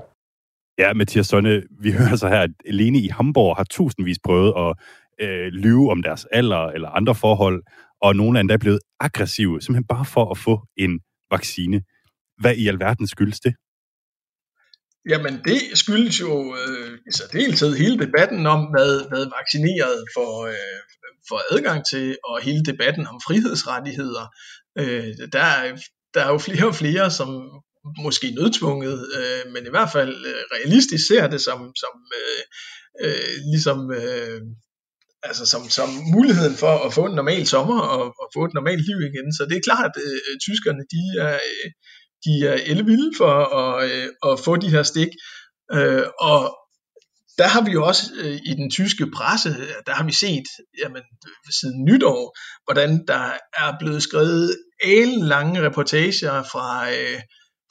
[0.78, 4.76] Ja, Mathias Sonne, vi hører så her, at alene i Hamburg har tusindvis prøvet at
[5.28, 7.63] øh, lyve om deres alder eller andre forhold,
[8.02, 11.00] og nogle er endda blevet aggressive, simpelthen bare for at få en
[11.32, 11.82] vaccine.
[12.42, 13.54] Hvad i alverden skyldes det?
[15.10, 20.46] Jamen det skyldes jo øh, altså, i særdeleshed hele debatten om, hvad, hvad vaccineret for,
[20.46, 20.82] øh,
[21.28, 24.26] for adgang til, og hele debatten om frihedsrettigheder.
[24.80, 25.46] Øh, der,
[26.14, 27.30] der er jo flere og flere, som
[28.06, 32.42] måske nødtvunget, øh, men i hvert fald øh, realistisk ser det som, som øh,
[33.04, 34.42] øh, ligesom øh,
[35.24, 38.84] altså som, som muligheden for at få en normal sommer og, og få et normalt
[38.90, 39.28] liv igen.
[39.38, 41.68] Så det er klart, at øh, tyskerne de er, øh,
[42.26, 45.08] de er elvilde for at, øh, at få de her stik.
[45.74, 46.58] Øh, og
[47.38, 50.48] der har vi jo også øh, i den tyske presse, øh, der har vi set
[50.84, 51.04] jamen,
[51.60, 54.58] siden nytår, hvordan der er blevet skrevet
[55.24, 57.20] lange reportager fra, øh,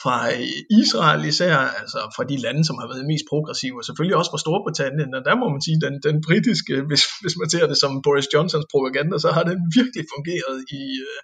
[0.03, 4.17] fra øh, Israel især, altså fra de lande, som har været mest progressive, og selvfølgelig
[4.21, 7.65] også fra Storbritannien, og der må man sige, den, den britiske, hvis, hvis man ser
[7.71, 11.21] det som Boris Johnsons propaganda, så har den virkelig fungeret i, øh,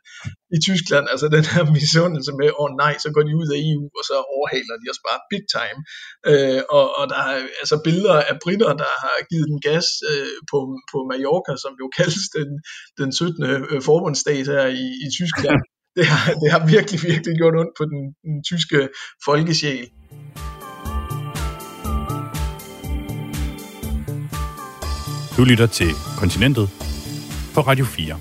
[0.56, 3.58] i Tyskland, altså den her misundelse med, åh oh, nej, så går de ud af
[3.68, 5.80] EU, og så overhaler de os bare big time,
[6.30, 10.38] øh, og, og der er altså billeder af britter, der har givet den gas øh,
[10.50, 10.58] på,
[10.92, 12.48] på Mallorca, som jo kaldes den,
[13.00, 13.44] den 17.
[13.50, 15.60] Øh, forbundsdag her i, i Tyskland,
[15.96, 18.88] det har, det har virkelig, virkelig gjort ondt på den, den tyske
[19.24, 19.88] folkesjæl.
[25.36, 26.66] Du lytter til Kontinentet
[27.54, 28.18] på Radio 4.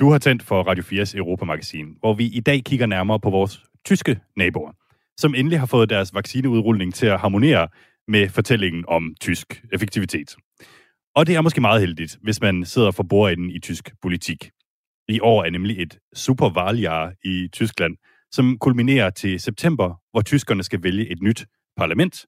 [0.00, 3.60] Du har tændt for Radio 4's Europamagasin, hvor vi i dag kigger nærmere på vores
[3.84, 4.72] tyske naboer,
[5.16, 7.68] som endelig har fået deres vaccineudrulning til at harmonere
[8.08, 10.36] med fortællingen om tysk effektivitet.
[11.16, 14.50] Og det er måske meget heldigt, hvis man sidder for bordenden i tysk politik.
[15.08, 17.96] I år er nemlig et supervalgjahr i Tyskland,
[18.30, 21.46] som kulminerer til september, hvor tyskerne skal vælge et nyt
[21.76, 22.26] parlament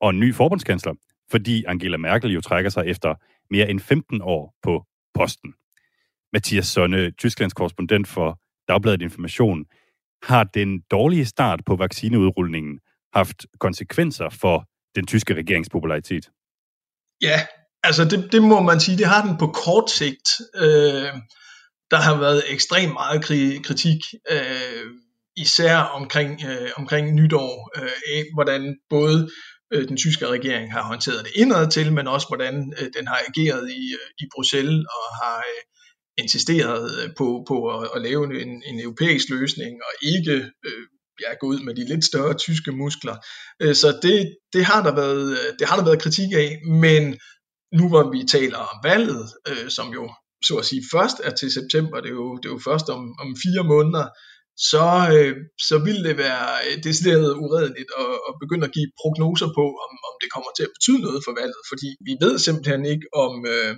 [0.00, 0.94] og en ny forbundskansler,
[1.30, 3.14] fordi Angela Merkel jo trækker sig efter
[3.50, 5.54] mere end 15 år på posten.
[6.32, 9.64] Mathias Sonne, Tysklands korrespondent for Dagbladet Information,
[10.22, 12.80] har den dårlige start på vaccineudrulningen
[13.14, 16.30] haft konsekvenser for den tyske regerings popularitet?
[17.22, 17.40] Ja,
[17.82, 20.28] altså det, det må man sige, det har den på kort sigt.
[20.56, 21.12] Øh,
[21.90, 23.24] der har været ekstremt meget
[23.64, 23.98] kritik,
[24.30, 24.86] øh,
[25.36, 29.28] især omkring, øh, omkring nytår, øh, hvordan både
[29.72, 33.20] øh, den tyske regering har håndteret det indad til, men også hvordan øh, den har
[33.28, 35.62] ageret i, øh, i Bruxelles og har øh,
[36.18, 40.34] insisteret øh, på, på at, at lave en, en europæisk løsning og ikke
[40.66, 40.84] øh,
[41.22, 43.16] ja, gå ud med de lidt større tyske muskler.
[43.62, 47.18] Øh, så det, det, har der været, øh, det har der været kritik af, men
[47.72, 50.10] nu hvor vi taler om valget, øh, som jo
[50.44, 53.02] så at sige først er til september, det er jo, det er jo først om,
[53.22, 54.06] om fire måneder,
[54.70, 55.36] så, øh,
[55.68, 59.92] så vil det være øh, decideret uredeligt at, at begynde at give prognoser på, om,
[60.08, 63.32] om det kommer til at betyde noget for valget, fordi vi ved simpelthen ikke, om,
[63.54, 63.74] øh,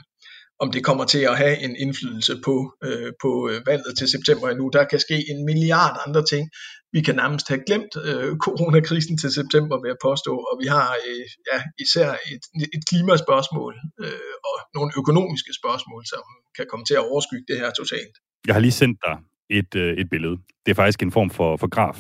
[0.63, 2.55] om det kommer til at have en indflydelse på,
[2.87, 4.67] øh, på øh, valget til september endnu.
[4.77, 6.45] Der kan ske en milliard andre ting.
[6.93, 10.89] Vi kan nærmest have glemt øh, coronakrisen til september, vil jeg påstå, og vi har
[11.07, 12.45] øh, ja, især et,
[12.77, 13.75] et klimaspørgsmål
[14.05, 16.25] øh, og nogle økonomiske spørgsmål, som
[16.57, 18.15] kan komme til at overskygge det her totalt.
[18.47, 19.17] Jeg har lige sendt dig
[19.59, 20.37] et, øh, et billede.
[20.65, 21.99] Det er faktisk en form for, for graf,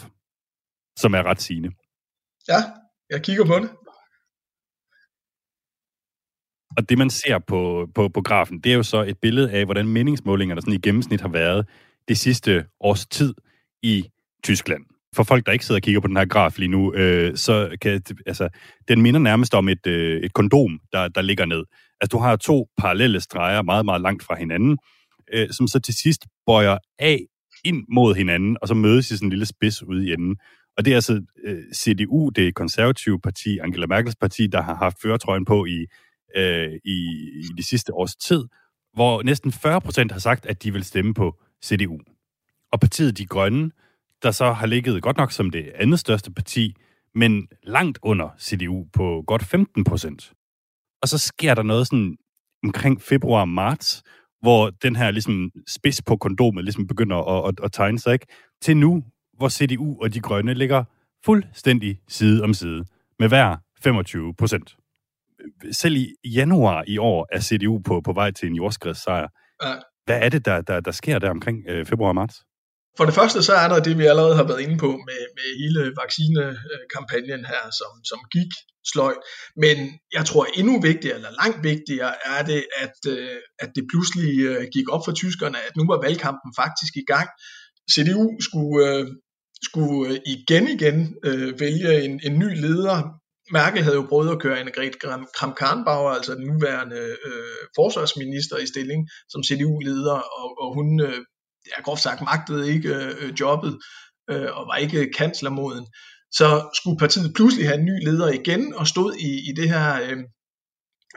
[1.02, 1.70] som er ret sigende.
[2.52, 2.60] Ja,
[3.10, 3.70] jeg kigger på det.
[6.76, 9.64] Og det, man ser på, på, på grafen, det er jo så et billede af,
[9.64, 11.68] hvordan meningsmålingerne sådan i gennemsnit har været
[12.08, 13.34] det sidste års tid
[13.82, 14.10] i
[14.44, 14.84] Tyskland.
[15.14, 17.76] For folk, der ikke sidder og kigger på den her graf lige nu, øh, så
[17.80, 18.48] kan altså,
[18.88, 21.64] den minder nærmest om et, øh, et kondom, der, der ligger ned.
[22.00, 24.78] Altså, du har to parallelle streger meget, meget langt fra hinanden,
[25.32, 27.20] øh, som så til sidst bøjer af
[27.64, 30.36] ind mod hinanden, og så mødes i sådan en lille spids ude i enden.
[30.76, 34.96] Og det er altså øh, CDU, det konservative parti, Angela Merkels parti, der har haft
[35.02, 35.86] føretrøjen på i,
[36.36, 36.98] øh, i,
[37.38, 38.44] i de sidste års tid,
[38.94, 41.98] hvor næsten 40 procent har sagt, at de vil stemme på CDU.
[42.72, 43.70] Og partiet De Grønne,
[44.22, 46.74] der så har ligget godt nok som det andet største parti,
[47.14, 50.32] men langt under CDU på godt 15 procent.
[51.02, 52.16] Og så sker der noget sådan
[52.64, 54.02] omkring februar-marts,
[54.40, 58.26] hvor den her ligesom spids på kondomet ligesom begynder at, at, at tegne sig, ikke?
[58.62, 59.04] Til nu,
[59.36, 60.84] hvor CDU og de grønne ligger
[61.24, 62.84] fuldstændig side om side
[63.18, 64.76] med hver 25 procent.
[65.72, 69.28] Selv i januar i år er CDU på, på vej til en jordskredssejr.
[69.64, 69.74] Ja.
[70.04, 72.44] Hvad er det, der, der, der sker der omkring øh, februar og marts?
[72.96, 75.46] For det første så er der det, vi allerede har været inde på med, med
[75.62, 78.52] hele vaccinekampagnen her, som, som gik
[78.92, 79.22] sløjt.
[79.56, 79.76] Men
[80.16, 84.66] jeg tror endnu vigtigere, eller langt vigtigere, er det, at, øh, at det pludselig øh,
[84.74, 87.28] gik op for tyskerne, at nu var valgkampen faktisk i gang.
[87.92, 89.06] CDU skulle, øh,
[89.68, 90.98] skulle igen igen
[91.62, 92.98] vælge en, en ny leder.
[93.52, 94.96] Merkel havde jo prøvet at køre Annegret
[95.38, 101.20] Kramp-Karrenbauer, altså den nuværende øh, forsvarsminister i stilling, som CDU-leder, og, og hun øh,
[101.66, 103.78] ja, groft sagt magtede ikke øh, øh, jobbet
[104.30, 105.86] øh, og var ikke kanslermoden,
[106.32, 110.02] så skulle partiet pludselig have en ny leder igen og stod i, i det her
[110.02, 110.18] øh,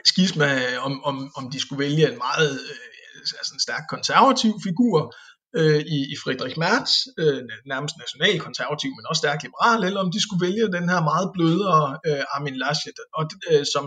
[0.05, 4.53] skisma, om, om, om de skulle vælge en meget øh, altså, altså en stærk konservativ
[4.63, 5.15] figur
[5.59, 7.41] øh, i, i Friedrich Merz, øh,
[7.73, 11.99] nærmest nationalkonservativ, men også stærk liberal, eller om de skulle vælge den her meget blødere
[12.07, 13.85] øh, Armin Laschet, og, øh, som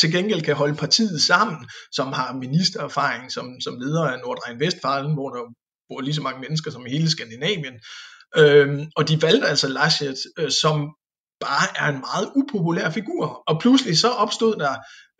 [0.00, 1.58] til gengæld kan holde partiet sammen,
[1.98, 5.42] som har ministererfaring som, som leder af Nordrhein-Westfalen, hvor der
[5.88, 7.74] bor lige så mange mennesker som i hele Skandinavien.
[8.36, 10.76] Øhm, og de valgte altså Laschet, øh, som
[11.40, 13.42] bare er en meget upopulær figur.
[13.46, 14.74] Og pludselig så opstod der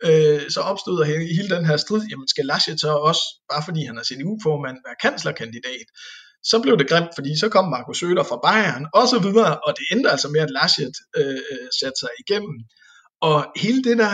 [0.07, 3.63] øh, så opstod der hele, hele den her strid, jamen skal Laschet så også, bare
[3.67, 5.87] fordi han er CDU-formand, være kanslerkandidat?
[6.43, 9.71] Så blev det grimt, fordi så kom Markus Søder fra Bayern, og så videre, og
[9.77, 12.55] det endte altså med, at Laschet øh, øh satte sig igennem.
[13.21, 14.13] Og hele det der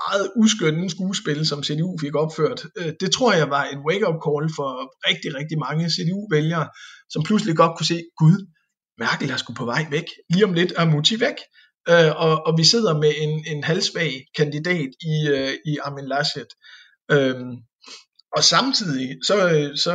[0.00, 4.46] meget uskønne skuespil, som CDU fik opført, øh, det tror jeg var en wake-up call
[4.58, 4.70] for
[5.08, 6.68] rigtig, rigtig mange CDU-vælgere,
[7.12, 8.38] som pludselig godt kunne se, gud,
[8.98, 10.08] Merkel er sgu på vej væk.
[10.30, 11.38] Lige om lidt er Mutti væk.
[11.88, 16.50] Øh, og, og vi sidder med en, en halvsvag kandidat i, øh, i Armin Laschet.
[17.10, 17.52] Øhm,
[18.36, 19.36] og samtidig så,
[19.84, 19.94] så,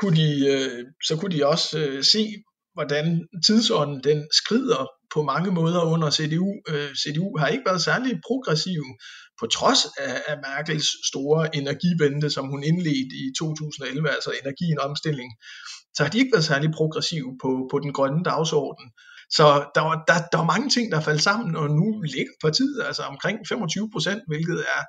[0.00, 2.22] kunne de, øh, så kunne de også øh, se,
[2.74, 6.50] hvordan tidsånden den skrider på mange måder under CDU.
[6.70, 8.82] Øh, CDU har ikke været særlig progressiv
[9.40, 14.80] på trods af, af Merkels store energivente, som hun indledte i 2011, altså energi en
[14.88, 15.30] omstilling,
[15.94, 18.86] så har de ikke været særlig progressive på, på den grønne dagsorden.
[19.36, 22.82] Så der var, der, der var mange ting, der faldt sammen, og nu ligger partiet
[22.88, 24.82] altså omkring 25 procent, hvilket er,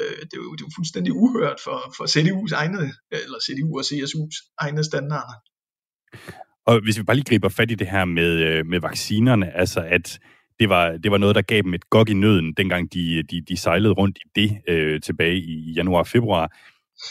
[0.00, 3.68] øh, det, er jo, det er jo fuldstændig uhørt for, for CDU's egne, eller CDU
[3.78, 5.36] og CSU's egne standarder.
[6.66, 9.80] Og hvis vi bare lige griber fat i det her med, øh, med vaccinerne, altså
[9.80, 10.18] at
[10.60, 13.40] det var, det var noget, der gav dem et gok i nøden, dengang de, de,
[13.48, 16.56] de sejlede rundt i det øh, tilbage i januar og februar.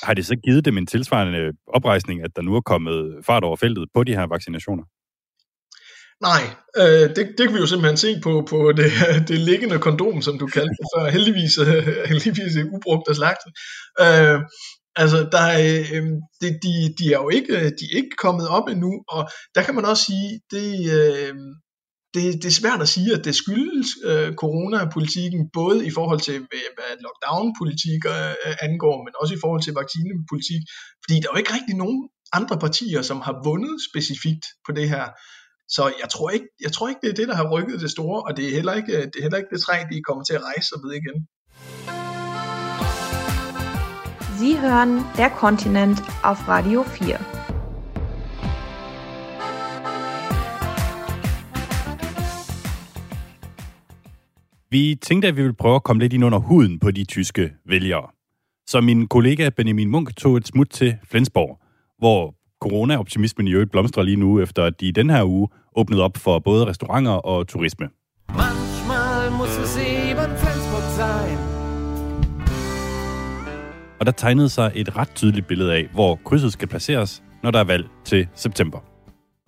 [0.03, 3.55] Har det så givet dem en tilsvarende oprejsning, at der nu er kommet fart over
[3.55, 4.83] feltet på de her vaccinationer?
[6.29, 6.43] Nej,
[6.81, 8.91] øh, det, det kan vi jo simpelthen se på, på det,
[9.29, 11.09] det liggende kondom, som du kaldte det før.
[11.09, 13.51] Heldigvis, øh, heldigvis ubrugt af slagten.
[14.03, 14.39] Øh,
[14.95, 16.07] altså, der, øh,
[16.41, 19.63] det, de, de er jo ikke, øh, de er ikke kommet op endnu, og der
[19.63, 21.35] kan man også sige, det, øh,
[22.13, 26.35] det, det er svært at sige, at det skyldes øh, coronapolitikken, både i forhold til,
[26.35, 30.61] øh, hvad lockdown-politik øh, øh, angår, men også i forhold til vaccinepolitik,
[31.03, 31.99] fordi der er jo ikke rigtig nogen
[32.39, 35.05] andre partier, som har vundet specifikt på det her.
[35.75, 38.19] Så jeg tror ikke, jeg tror ikke det er det, der har rykket det store,
[38.27, 40.43] og det er heller ikke det, er heller ikke det træ, de kommer til at
[40.49, 41.17] rejse sig ved igen.
[44.43, 47.17] Sie hören Der Kontinent auf Radio 4.
[54.69, 57.53] Vi tænkte, at vi ville prøve at komme lidt ind under huden på de tyske
[57.65, 58.07] vælgere.
[58.67, 61.59] Så min kollega Benjamin Munk tog et smut til Flensborg,
[61.97, 66.03] hvor corona-optimismen i øvrigt blomstrer lige nu, efter at de i den her uge åbnede
[66.03, 67.89] op for både restauranter og turisme.
[68.29, 69.92] Manchmal muss es
[74.03, 77.59] Og der tegnede sig et ret tydeligt billede af, hvor krydset skal placeres, når der
[77.59, 78.79] er valg til september.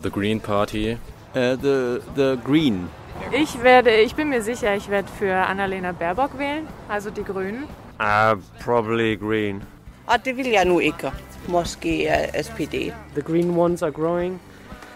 [0.02, 0.94] The Green Party.
[1.36, 2.90] Uh, the, the Green.
[3.34, 7.64] Ich werde, ich bin mir sicher, ich werde für Annalena Baerbock wählen, also die Grünen.
[8.00, 9.64] Uh, probably Green.
[10.08, 11.12] Og det vil jeg nu ikke.
[11.48, 12.94] Måske uh, SPD.
[13.14, 14.42] The green ones are growing,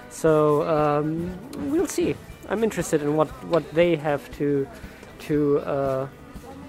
[0.10, 1.30] so um,
[1.72, 2.16] we'll see.
[2.50, 4.66] I'm interested in what, what they have to
[5.28, 6.08] to uh,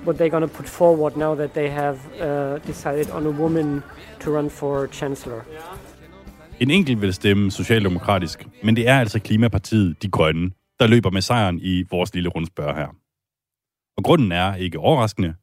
[0.04, 3.82] what they're going to put forward now that they have uh, decided on a woman
[4.20, 5.44] to run for chancellor.
[6.60, 11.22] En enkelt vil stemme socialdemokratisk, men det er altså Klimapartiet De Grønne, der løber med
[11.22, 12.88] sejren i vores lille rundspørg her.
[13.96, 15.34] Og grunden er ikke overraskende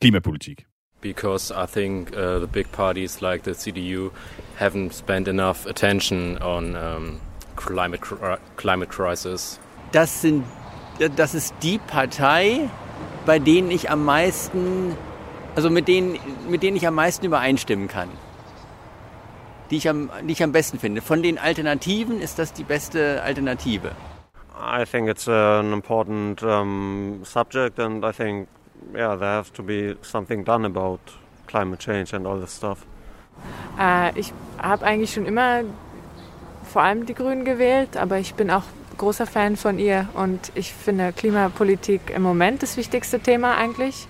[0.00, 0.64] klimapolitik.
[1.00, 4.10] Because I think uh, the big parties like the CDU
[4.58, 7.20] haven't spent enough attention on um,
[7.56, 8.02] climate,
[8.56, 9.60] climate crisis.
[9.94, 10.44] Das, sind,
[11.16, 12.68] das ist die Partei,
[13.26, 14.96] bei denen ich am meisten,
[15.54, 18.08] also mit denen, mit denen ich am meisten übereinstimmen kann.
[19.70, 21.02] Die ich, am, die ich am besten finde.
[21.02, 23.90] Von den Alternativen ist das die beste Alternative.
[24.58, 28.48] I think it's an important um, subject, and I think,
[28.94, 31.00] yeah, there has to be something done about
[31.46, 32.86] climate change and all this stuff.
[33.78, 35.62] Äh, ich habe eigentlich schon immer
[36.64, 38.64] vor allem die Grünen gewählt, aber ich bin auch
[38.98, 44.08] großer Fan von ihr und ich finde Klimapolitik im Moment das wichtigste Thema eigentlich.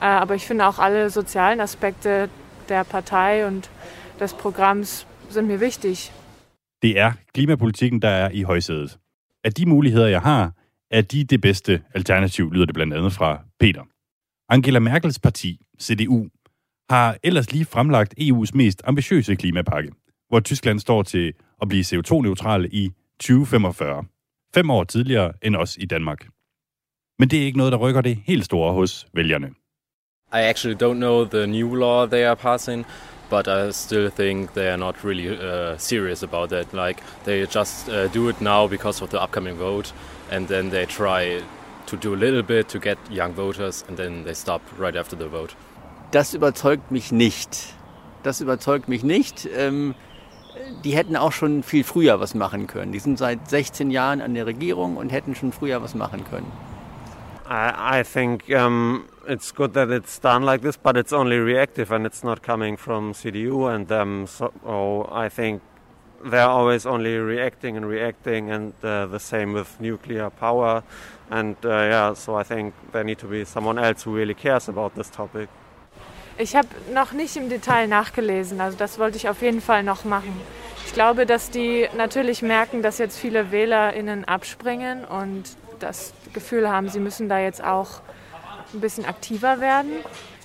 [0.00, 2.28] Äh, aber ich finde auch alle sozialen Aspekte
[2.68, 3.70] der Partei und
[4.20, 6.12] des Programms sind mir wichtig.
[6.82, 8.98] Det er klimapolitikken, der er i højsædet.
[9.44, 10.52] Af de muligheder, jeg har,
[10.90, 13.82] er de det bedste alternativ, lyder det blandt andet fra Peter.
[14.48, 16.26] Angela Merkels parti, CDU,
[16.90, 19.92] har ellers lige fremlagt EU's mest ambitiøse klimapakke,
[20.28, 24.04] hvor Tyskland står til at blive CO2-neutrale i 2045.
[24.54, 26.26] Fem år tidligere end os i Danmark.
[27.18, 29.48] Men det er ikke noget, der rykker det helt store hos vælgerne.
[30.32, 32.86] I actually don't know the new law they are passing,
[33.30, 36.66] but I still think they are not really uh, serious about that.
[36.72, 39.94] Like they just uh, do it now because of the upcoming vote,
[40.32, 41.42] and then they try
[41.86, 45.16] to do a little bit to get young voters, and then they stop right after
[45.18, 45.54] the vote.
[46.10, 47.74] Das überzeugt mich nicht.
[48.22, 49.48] Das überzeugt mich nicht.
[49.56, 49.94] Ähm,
[50.84, 52.92] die hätten auch schon viel früher was machen können.
[52.92, 56.50] Die sind seit 16 Jahren an der Regierung und hätten schon früher was machen können.
[57.48, 61.92] I, I think um, it's good that it's done like this, but it's only reactive
[61.92, 64.26] and it's not coming from CDU and them.
[64.26, 65.62] So I think
[66.24, 70.82] they're always only reacting and reacting, and uh, the same with nuclear power.
[71.30, 74.68] And uh, yeah, so I think there need to be someone else who really cares
[74.68, 75.48] about this topic.
[76.38, 80.04] Ich habe noch nicht im Detail nachgelesen, also das wollte ich auf jeden Fall noch
[80.04, 80.38] machen.
[80.84, 85.44] Ich glaube, dass die natürlich merken, dass jetzt viele WählerInnen abspringen und
[85.78, 88.00] das Gefühl haben, sie müssen da jetzt auch
[88.74, 89.92] ein bisschen aktiver werden.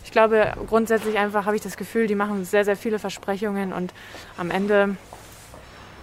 [0.06, 3.94] Ich glaube, grundsätzlich einfach habe ich das Gefühl, die machen sehr, sehr viele Versprechungen und
[4.38, 4.96] am Ende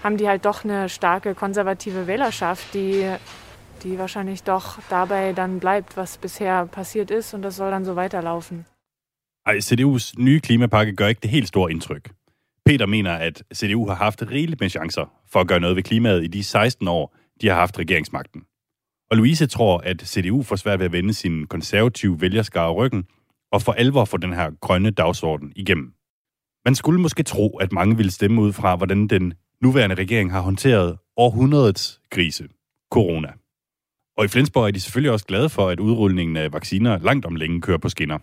[0.04, 3.10] haben die halt doch eine starke konservative Wählerschaft, die
[3.82, 7.96] die wahrscheinlich doch dabei dann bleibt, was bisher passiert ist und das soll dann so
[7.96, 8.66] weiterlaufen.
[9.48, 12.10] Ej, CDU's nye klimapakke gør ikke det helt store indtryk.
[12.66, 16.24] Peter mener, at CDU har haft rigeligt med chancer for at gøre noget ved klimaet
[16.24, 18.42] i de 16 år, de har haft regeringsmagten.
[19.10, 23.04] Og Louise tror, at CDU får svært ved at vende sin konservative vælgerskare ryggen
[23.52, 25.92] og for alvor få den her grønne dagsorden igennem.
[26.64, 30.40] Man skulle måske tro, at mange ville stemme ud fra, hvordan den nuværende regering har
[30.40, 32.48] håndteret århundredets krise,
[32.90, 33.28] corona.
[34.18, 37.36] Og i Flensborg er de selvfølgelig også glade for, at udrulningen af vacciner langt om
[37.36, 38.18] længe kører på skinner.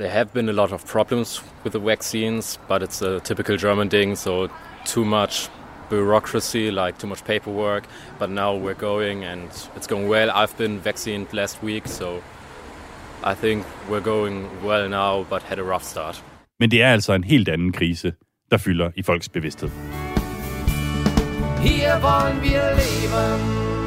[0.00, 3.90] There have been a lot of problems with the vaccines, but it's a typical German
[3.90, 4.48] thing, so
[4.86, 5.50] too much
[5.90, 7.84] bureaucracy, like too much paperwork.
[8.18, 10.30] But now we're going and it's going well.
[10.30, 12.22] I've been vaccinated last week, so
[13.22, 16.24] I think we're going well now, but had a rough start.
[16.60, 18.12] Men det er altså en helt anden krise,
[18.50, 19.70] der fylder i folks bevidsthed.
[21.62, 23.79] Hier wollen wir leben.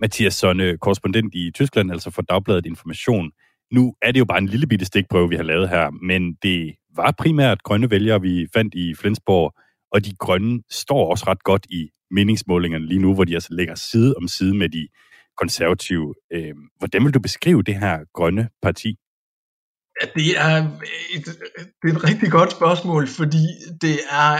[0.00, 3.30] Mathias Sonne, øh, korrespondent i Tyskland, altså for Dagbladet Information.
[3.72, 6.74] Nu er det jo bare en lille bitte stikprøve, vi har lavet her, men det
[6.96, 9.54] var primært grønne vælgere, vi fandt i Flensborg,
[9.92, 13.74] og de grønne står også ret godt i meningsmålingerne lige nu, hvor de altså ligger
[13.74, 14.88] side om side med de
[15.38, 16.14] konservative.
[16.32, 18.96] Øh, hvordan vil du beskrive det her grønne parti?
[20.00, 20.56] Ja, det er,
[21.14, 21.24] et,
[21.82, 23.44] det er et rigtig godt spørgsmål, fordi
[23.80, 24.38] det er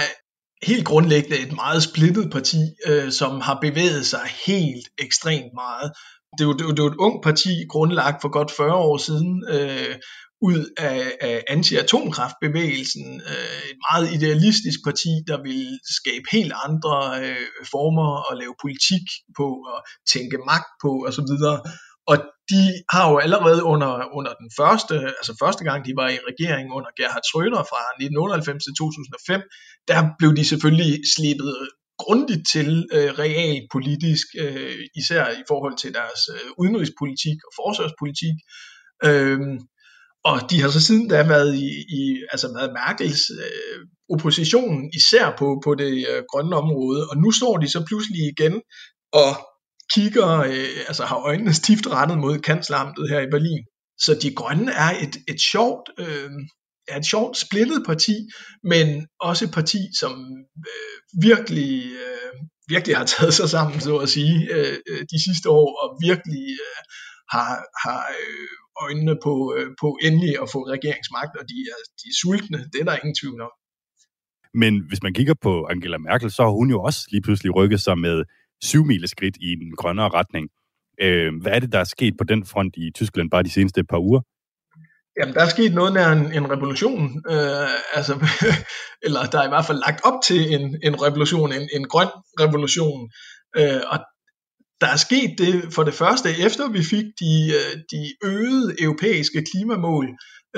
[0.63, 5.93] helt grundlæggende et meget splittet parti, øh, som har bevæget sig helt ekstremt meget.
[6.39, 8.51] Det er, jo, det, er jo, det er jo et ung parti, grundlagt for godt
[8.51, 9.97] 40 år siden, øh,
[10.43, 13.21] ud af, af anti-atomkraftbevægelsen.
[13.31, 16.95] Øh, et meget idealistisk parti, der vil skabe helt andre
[17.25, 19.79] øh, former og lave politik på, og
[20.13, 21.33] tænke magt på osv.
[22.11, 22.17] Og
[22.51, 26.67] de har jo allerede under, under den første, altså første gang de var i regering
[26.77, 29.41] under Gerhard Schröder fra 1998 til 2005,
[29.91, 31.53] der blev de selvfølgelig slebet
[31.99, 38.37] grundigt til øh, realpolitisk, øh, især i forhold til deres øh, udenrigspolitik og forsvarspolitik.
[39.09, 39.57] Øhm,
[40.29, 42.03] og de har så siden da været i, i
[42.33, 43.79] altså været Merkels øh,
[44.15, 48.55] opposition, især på, på det øh, grønne område, og nu står de så pludselig igen
[49.13, 49.33] og
[49.95, 53.65] kigger, øh, altså har øjnene stift rettet mod kanslamtet her i Berlin.
[53.99, 56.31] Så de grønne er et, et sjovt, øh,
[56.89, 58.17] er et sjovt splittet parti,
[58.63, 60.13] men også et parti, som
[60.71, 61.73] øh, virkelig,
[62.05, 62.33] øh,
[62.69, 66.47] virkelig har taget sig sammen, så at sige, øh, øh, de sidste år, og virkelig
[66.67, 66.81] øh,
[67.35, 67.53] har,
[67.85, 68.49] har øh,
[68.85, 72.79] øjnene på, øh, på endelig at få regeringsmagt, og de er, de er sultne, det
[72.81, 73.55] er der ingen tvivl om.
[74.63, 77.81] Men hvis man kigger på Angela Merkel, så har hun jo også lige pludselig rykket
[77.81, 78.17] sig med
[78.63, 80.49] syv skridt i en grønnere retning.
[81.01, 83.85] Øh, hvad er det, der er sket på den front i Tyskland bare de seneste
[83.85, 84.21] par uger?
[85.21, 88.15] Jamen, der er sket noget nær en, en revolution, øh, altså,
[89.07, 92.09] eller der er i hvert fald lagt op til en, en revolution, en, en grøn
[92.41, 93.11] revolution.
[93.59, 93.99] Øh, og
[94.81, 99.45] der er sket det for det første, efter vi fik de, øh, de øgede europæiske
[99.51, 100.07] klimamål,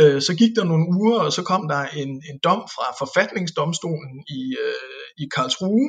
[0.01, 4.15] øh, så gik der nogle uger, og så kom der en, en dom fra forfatningsdomstolen
[4.29, 5.89] i, øh, i Karlsruhe,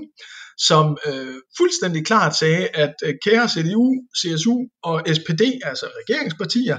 [0.57, 3.87] som øh, fuldstændig klart sagde, at øh, kære CDU,
[4.19, 6.77] CSU og SPD, altså regeringspartier,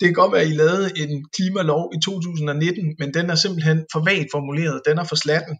[0.00, 3.78] det kan godt være, at I lavede en klimalov i 2019, men den er simpelthen
[3.92, 5.56] for vagt formuleret, den er for slatten,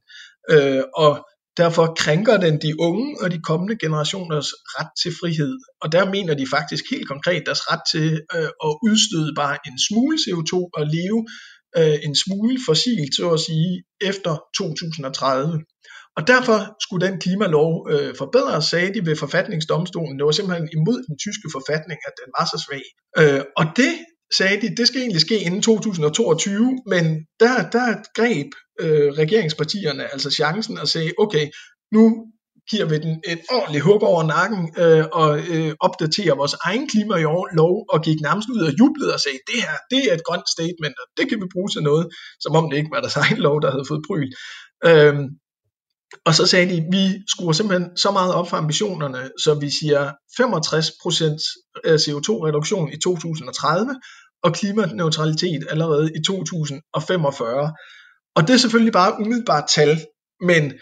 [0.51, 1.13] øh, og
[1.57, 5.55] derfor krænker den de unge og de kommende generationers ret til frihed.
[5.83, 9.79] Og der mener de faktisk helt konkret deres ret til øh, at udstøde bare en
[9.89, 11.21] smule CO2 og leve
[11.79, 13.71] øh, en smule fossilt, så at sige,
[14.11, 15.61] efter 2030.
[16.17, 20.19] Og derfor skulle den klimalov øh, forbedres, sagde de ved forfatningsdomstolen.
[20.19, 22.85] Det var simpelthen imod den tyske forfatning, at den var så svag.
[23.21, 23.93] Øh, og det
[24.35, 27.05] sagde de, det skal egentlig ske inden 2022, men
[27.41, 28.47] der, der greb
[28.81, 31.47] øh, regeringspartierne altså chancen og sagde, okay,
[31.93, 32.27] nu
[32.71, 37.75] giver vi den et ordentligt hug over nakken øh, og øh, opdaterer vores egen klimalov
[37.93, 40.97] og gik nærmest ud og jublede og sagde, det her, det er et grønt statement,
[41.03, 42.07] og det kan vi bruge til noget,
[42.41, 44.31] som om det ikke var deres egen lov, der havde fået bryl.
[44.89, 45.15] Øh,
[46.25, 50.13] og så sagde de, vi skruer simpelthen så meget op for ambitionerne, så vi siger
[50.13, 53.95] 65% øh, CO2-reduktion i 2030
[54.43, 57.73] og klimaneutralitet allerede i 2045.
[58.37, 60.07] Og det er selvfølgelig bare umiddelbart tal,
[60.41, 60.73] men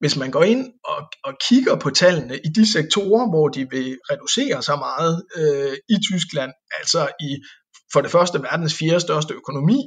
[0.00, 3.98] hvis man går ind og, og kigger på tallene i de sektorer, hvor de vil
[4.10, 7.30] reducere så meget øh, i Tyskland, altså i
[7.92, 9.80] for det første verdens fjerde største økonomi,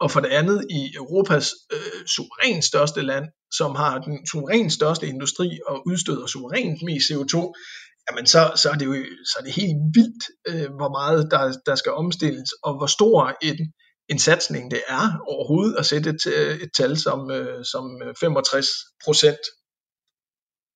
[0.00, 5.06] og for det andet i Europas øh, suverænt største land, som har den suverænt største
[5.06, 7.36] industri og udstøder suverænt mest CO2,
[8.10, 8.94] jamen så, så, er det jo
[9.24, 13.36] så er det helt vildt, øh, hvor meget der, der skal omstilles, og hvor stor
[13.42, 13.72] en,
[14.08, 18.14] en satsning det er overhovedet at sætte et, øh, et tal som, øh, som øh,
[18.20, 18.66] 65
[19.04, 19.40] procent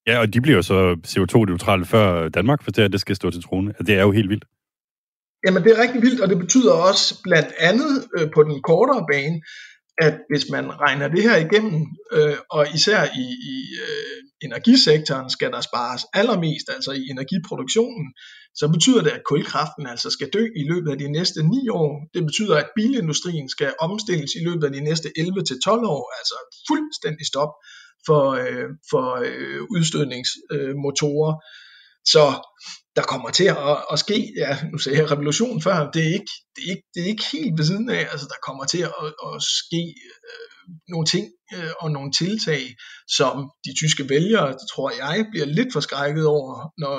[0.07, 3.43] Ja, og de bliver jo så CO2-neutrale før Danmark, for det, det skal stå til
[3.43, 3.67] tronen.
[3.67, 4.45] Altså, det er jo helt vildt.
[5.45, 9.05] Jamen det er rigtig vildt, og det betyder også blandt andet øh, på den kortere
[9.11, 9.41] bane,
[9.97, 11.81] at hvis man regner det her igennem,
[12.13, 18.07] øh, og især i, i øh, energisektoren skal der spares allermest, altså i energiproduktionen,
[18.55, 21.91] så betyder det, at kulkraften altså skal dø i løbet af de næste 9 år.
[22.13, 26.37] Det betyder, at bilindustrien skal omstilles i løbet af de næste 11-12 år, altså
[26.69, 27.51] fuldstændig stop
[28.07, 31.33] for, øh, for øh, udstødningsmotorer.
[32.05, 32.23] Så
[32.95, 36.33] der kommer til at, at ske, ja, nu sagde jeg revolution før, det er ikke,
[36.55, 38.93] det er ikke, det er ikke helt ved siden af, altså der kommer til at,
[39.27, 39.83] at ske
[40.29, 40.49] øh,
[40.93, 41.25] nogle ting
[41.55, 42.63] øh, og nogle tiltag,
[43.17, 43.35] som
[43.65, 46.95] de tyske vælgere, tror jeg, bliver lidt forskrækket over, når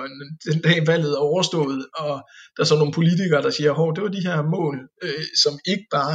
[0.50, 2.14] den dag valget er overstået, og
[2.54, 5.54] der er så nogle politikere, der siger, hov, det var de her mål, øh, som
[5.72, 6.14] ikke bare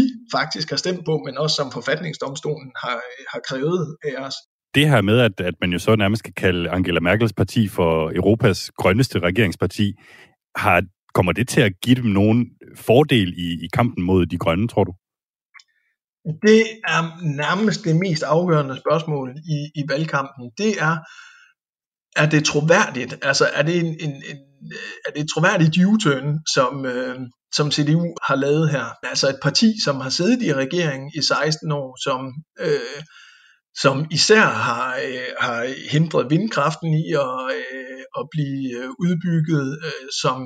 [0.00, 0.02] I
[0.36, 2.98] faktisk har stemt på, men også som forfatningsdomstolen har,
[3.32, 4.36] har krævet af os
[4.76, 8.12] det her med, at, at man jo så nærmest kan kalde Angela Merkels parti for
[8.14, 9.94] Europas grønneste regeringsparti,
[10.56, 10.82] har,
[11.14, 12.46] kommer det til at give dem nogen
[12.76, 14.92] fordel i, i kampen mod de grønne, tror du?
[16.46, 16.62] Det
[16.94, 17.02] er
[17.36, 20.50] nærmest det mest afgørende spørgsmål i, i valgkampen.
[20.58, 20.96] Det er,
[22.16, 23.18] er det troværdigt?
[23.22, 24.38] Altså er det en, en, en
[25.06, 27.18] er det et troværdigt U-turn, som, øh,
[27.54, 28.86] som CDU har lavet her?
[29.02, 32.20] Altså et parti, som har siddet i regeringen i 16 år, som
[32.60, 33.00] øh,
[33.82, 40.08] som især har, øh, har hindret vindkraften i at, øh, at blive øh, udbygget, øh,
[40.22, 40.38] som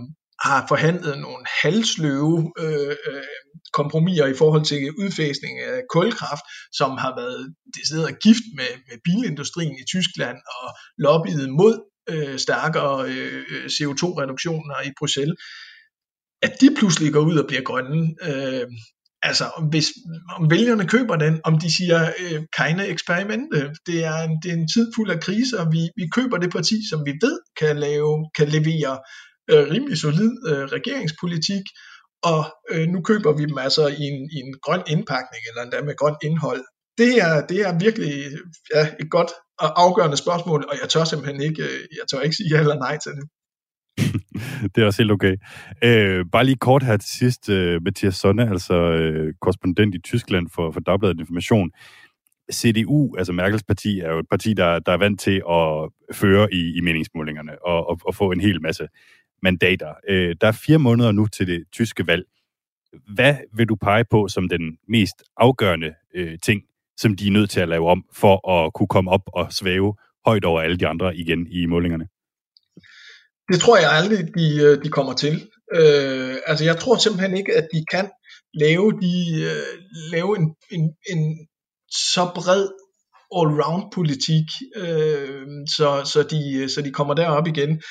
[0.46, 3.22] har forhandlet nogle halsløve øh, øh,
[3.72, 9.76] kompromiser i forhold til udfasning af kulkraft, som har været decideret gift med, med bilindustrien
[9.82, 10.68] i Tyskland og
[10.98, 11.74] lobbyet mod
[12.12, 15.36] øh, stærkere øh, CO2-reduktioner i Bruxelles,
[16.42, 18.00] at de pludselig går ud og bliver grønne.
[18.28, 18.66] Øh,
[19.22, 19.86] altså hvis
[20.36, 24.56] om vælgerne køber den, om de siger øh, keine eksperimente, det er, en, det er
[24.56, 28.30] en tid fuld af kriser, vi, vi køber det parti, som vi ved kan lave,
[28.36, 28.98] kan levere
[29.50, 31.62] øh, rimelig solid øh, regeringspolitik,
[32.22, 35.80] og øh, nu køber vi dem altså i en, i en grøn indpakning, eller endda
[35.82, 36.62] med grønt indhold.
[36.98, 38.12] Det er, det er virkelig
[38.74, 42.36] ja, et godt og afgørende spørgsmål, og jeg tør simpelthen ikke, øh, jeg tør ikke
[42.36, 43.26] sige ja eller nej til det.
[44.74, 45.36] det er også helt okay.
[45.84, 50.48] Øh, bare lige kort her til sidst, øh, Mathias Sonne, altså øh, korrespondent i Tyskland
[50.54, 51.70] for, for Dagbladet Information.
[52.52, 56.54] CDU, altså Merkels parti, er jo et parti, der, der er vant til at føre
[56.54, 58.88] i, i meningsmålingerne og, og, og få en hel masse
[59.42, 59.94] mandater.
[60.08, 62.24] Øh, der er fire måneder nu til det tyske valg.
[63.14, 66.62] Hvad vil du pege på som den mest afgørende øh, ting,
[66.96, 69.94] som de er nødt til at lave om, for at kunne komme op og svæve
[70.26, 72.06] højt over alle de andre igen i målingerne?
[73.50, 75.48] Det tror jeg aldrig, de, øh, de kommer til.
[75.74, 78.10] Øh, altså jeg tror simpelthen ikke, at de kan
[78.54, 79.78] lave, de, øh,
[80.12, 81.48] lave en, en, en
[81.90, 82.68] så bred
[83.38, 84.46] all-round politik,
[84.76, 85.46] øh,
[85.76, 87.82] så, så, de, øh, så de kommer derop igen.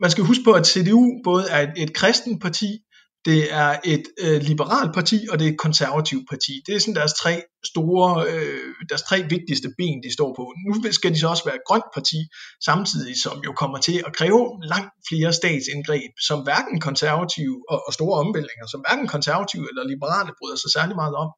[0.00, 2.78] Man skal huske på, at CDU både er et, et kristen parti,
[3.24, 6.52] det er et øh, liberalt parti, og det er et konservativt parti.
[6.66, 10.44] Det er sådan deres tre store, øh, deres tre vigtigste ben, de står på.
[10.66, 12.20] Nu skal de så også være et grønt parti,
[12.64, 14.42] samtidig som jo kommer til at kræve
[14.72, 20.32] langt flere statsindgreb, som hverken konservative og, og store omvæltninger, som hverken konservative eller liberale
[20.38, 21.28] bryder sig særlig meget om.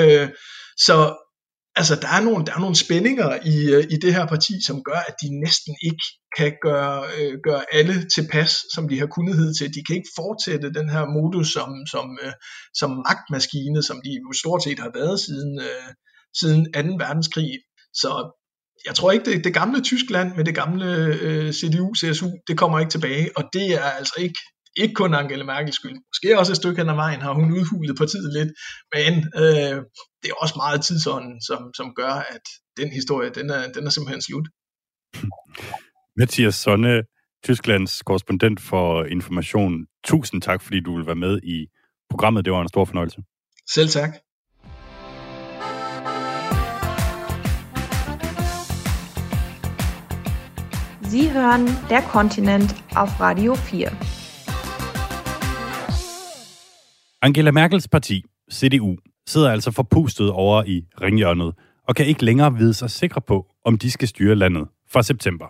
[0.00, 0.28] Øh,
[0.86, 0.96] så
[1.76, 4.82] altså, der er nogle, der er nogle spændinger i, øh, i det her parti, som
[4.88, 6.04] gør, at de næsten ikke
[6.38, 9.74] kan gøre, øh, gøre alle tilpas, som de har kunnet til.
[9.74, 12.32] De kan ikke fortsætte den her modus som, som, øh,
[12.74, 15.88] som magtmaskine, som de jo stort set har været siden, øh,
[16.40, 17.04] siden 2.
[17.04, 17.50] verdenskrig.
[18.02, 18.10] Så
[18.86, 20.88] jeg tror ikke, det, det gamle Tyskland med det gamle
[21.26, 24.40] øh, CDU-CSU, det kommer ikke tilbage, og det er altså ikke
[24.76, 25.98] ikke kun Angela Merkels skyld.
[26.10, 28.50] Måske også et stykke hen ad vejen har hun udhulet partiet lidt,
[28.94, 29.12] men
[29.42, 29.76] øh,
[30.22, 32.44] det er også meget tidsånden, som, som gør, at
[32.76, 34.48] den historie, den er, den er simpelthen slut.
[36.20, 37.02] Mathias Sonne,
[37.44, 39.86] Tysklands korrespondent for Information.
[40.04, 41.66] Tusind tak, fordi du vil være med i
[42.10, 42.44] programmet.
[42.44, 43.18] Det var en stor fornøjelse.
[43.74, 44.10] Selv tak.
[51.10, 54.21] Sie hören Der Kontinent auf Radio 4.
[57.24, 58.96] Angela Merkels parti, CDU,
[59.26, 61.54] sidder altså forpustet over i ringhjørnet
[61.88, 65.46] og kan ikke længere vide sig sikre på, om de skal styre landet fra september.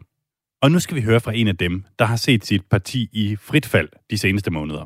[0.62, 3.36] Og nu skal vi høre fra en af dem, der har set sit parti i
[3.36, 4.84] frit fald de seneste måneder.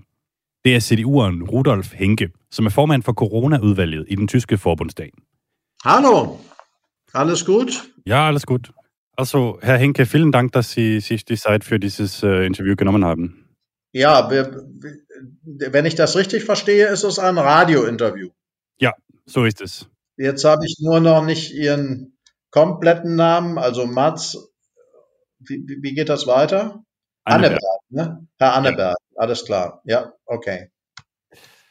[0.65, 5.11] Det er CDU'eren Rudolf Henke, som er formand for Corona-udvalget i den tyske forbundsdag.
[5.85, 6.37] Hallo,
[7.15, 7.71] alles gut?
[8.07, 8.71] Ja, alles gut.
[9.19, 13.05] Also, Herr Henke, vielen Dank, dass Sie sich die Zeit für dieses äh, Interview genommen
[13.05, 13.46] haben.
[14.03, 14.29] Ja,
[15.75, 18.29] wenn ich das richtig verstehe, ist es ein Radiointerview.
[18.79, 18.93] Ja,
[19.27, 19.89] so ist es.
[20.19, 22.13] Jetzt habe ich nur noch nicht Ihren
[22.51, 24.37] kompletten Namen, also Mats
[25.39, 26.83] wie, wie- geht das weiter?
[27.25, 27.61] Anneberg.
[27.63, 27.83] Anneberg,
[28.19, 28.27] ne?
[28.39, 29.81] Herr Anneberg, alles klar.
[29.85, 30.59] Ja, okay.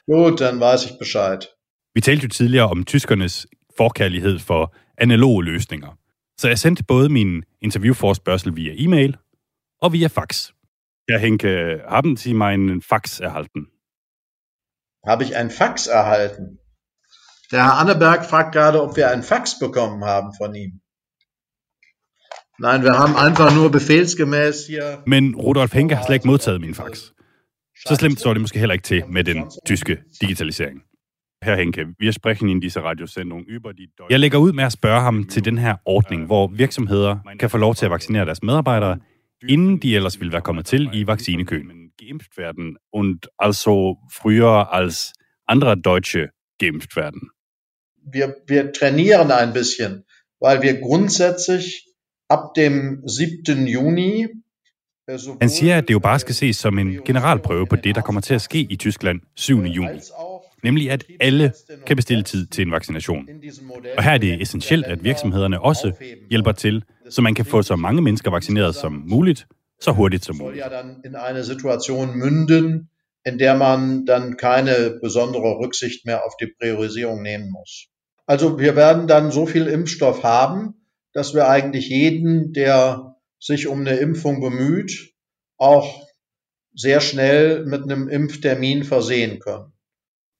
[0.07, 1.55] Gut, dann weiß ich Bescheid.
[1.93, 3.47] Vi talte jo tidligere om tyskernes
[3.77, 5.97] forkærlighed for analoge løsninger.
[6.39, 9.17] Så jeg sendte både min interviewforspørgsel via e-mail
[9.81, 10.51] og via fax.
[11.07, 13.67] Herr Henke, haben Sie meinen Fax erhalten?
[15.05, 16.59] Habe ich ein Fax erhalten?
[17.51, 20.81] Der Herr Anneberg fragt gerade, ob wir ein Fax bekommen haben von ihm.
[22.57, 25.03] Nein, wir haben einfach nur befehlsgemäß hier.
[25.05, 27.11] Men Rudolf Henke har slet ikke modtaget min fax.
[27.87, 30.81] Så slemt står det måske heller ikke til med den tyske digitalisering.
[31.43, 33.87] Herr Henke, wir sprechen in dieser Radiosendung über die.
[34.09, 37.57] Jeg lægger ud med at spørge ham til den her ordning, hvor virksomheder kan få
[37.57, 38.99] lov til at vaccinere deres medarbejdere,
[39.49, 41.71] inden de ellers ville være kommet til i vaccinekøen.
[41.97, 45.13] Geimpft werden und also früher als
[45.47, 46.29] andere Deutsche
[46.59, 47.21] geimpft werden.
[48.13, 50.03] Wir, wir trainieren ein bisschen,
[50.39, 51.85] weil wir grundsätzlich
[52.29, 53.67] ab dem 7.
[53.67, 54.27] Juni
[55.07, 58.01] äh, Han siger, at det jo bare skal ses som en generalprøve på det, der
[58.01, 59.61] kommer til at ske i Tyskland 7.
[59.61, 59.99] juni.
[60.63, 61.53] Nemlig at alle
[61.87, 63.27] kan bestille tid til en vaccination.
[63.97, 65.91] Og her er det essentielt, at virksomhederne også
[66.29, 69.47] hjælper til, så man kan få så mange mennesker vaccineret som muligt,
[69.81, 70.65] så hurtigt som muligt.
[71.05, 72.89] in eine Situation münden,
[73.25, 77.87] in der man dann keine besondere Rücksicht mehr auf die Priorisierung nehmen muss.
[78.27, 80.73] Also wir werden dann so viel Impfstoff haben,
[81.13, 84.91] dass wir eigentlich jeden, der sich um eine Impfung bemüht,
[85.57, 85.87] auch
[86.75, 89.71] sehr schnell mit einem Impftermin versehen können.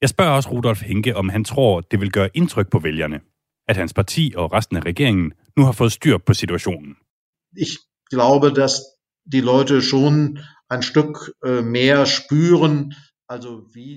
[0.02, 3.20] Jeg spørger også Rudolf Henke, om han tror, det vil gøre indtryk på vælgerne,
[3.68, 6.96] at hans parti og resten af regeringen nu har fået styr på situationen.
[7.58, 7.74] Ich
[8.10, 8.74] glaube, dass
[9.34, 10.40] die Leute schon
[10.70, 12.94] ein Stück äh, mehr spüren,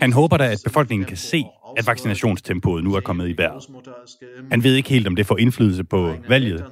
[0.01, 1.45] Han håber da, at befolkningen kan se,
[1.77, 3.65] at vaccinationstempoet nu er kommet i vejret.
[4.51, 6.65] Han ved ikke helt, om det får indflydelse på valget,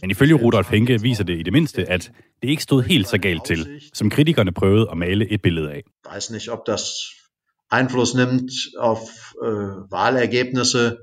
[0.00, 2.12] men ifølge Rudolf Henke viser det i det mindste, at
[2.42, 5.82] det ikke stod helt så galt til, som kritikerne prøvede at male et billede af.
[6.14, 6.82] weiß nicht, ob das
[7.72, 9.00] Einfluss nimmt auf
[9.44, 9.48] äh,
[9.92, 10.96] Wahlergebnisse,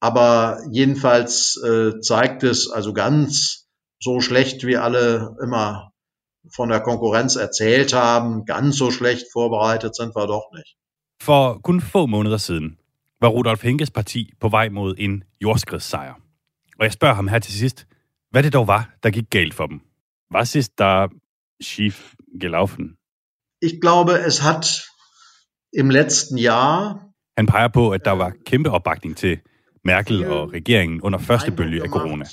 [0.00, 3.66] aber jedenfalls äh, zeigt es also ganz
[4.00, 5.92] so schlecht, wie alle immer
[6.50, 10.76] von der Konkurrenz erzählt haben, ganz so schlecht vorbereitet sind wir doch nicht.
[11.20, 12.78] For kun få måneder siden
[13.20, 16.14] var Rudolf Henkes parti på vej mod en jordskredssejr.
[16.78, 17.86] Og jeg spørger ham her til sidst,
[18.30, 19.80] hvad det dog var, der gik galt for dem.
[20.30, 21.08] Was ist da
[21.60, 22.98] schief gelaufen?
[23.62, 24.66] Ich glaube, es hat
[25.72, 27.00] im letzten Jahr
[27.38, 29.38] Han peger på, at der var kæmpe opbakning til
[29.84, 32.24] Merkel og regeringen under første bølge af corona.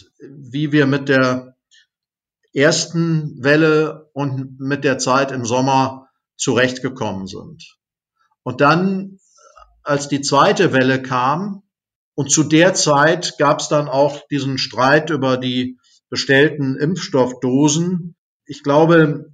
[0.53, 1.55] wie wir mit der
[2.55, 7.63] ersten Welle und mit der Zeit im Sommer zurechtgekommen sind.
[8.43, 9.19] Und dann,
[9.83, 11.63] als die zweite Welle kam,
[12.17, 15.77] und zu der Zeit gab es dann auch diesen Streit über die
[16.09, 18.15] bestellten Impfstoffdosen.
[18.45, 19.33] Ich glaube,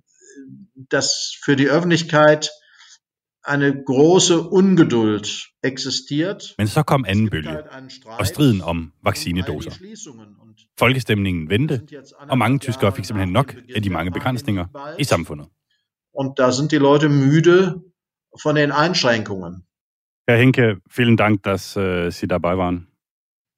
[0.75, 2.51] dass für die Öffentlichkeit
[3.43, 5.27] eine große Ungeduld
[5.63, 6.55] existiert.
[6.57, 7.57] Men så kom anden bølge,
[8.19, 9.71] og striden om vaccinedoser.
[10.79, 11.81] Folkestemningen vendte,
[12.29, 15.47] og mange tyskere fik simpelthen nok af de mange begrænsninger i samfundet.
[16.13, 17.83] Und da sind die Leute müde
[18.43, 19.65] von den Einschränkungen.
[20.27, 22.87] Herr Henke, vielen Dank, dass äh, Sie dabei waren.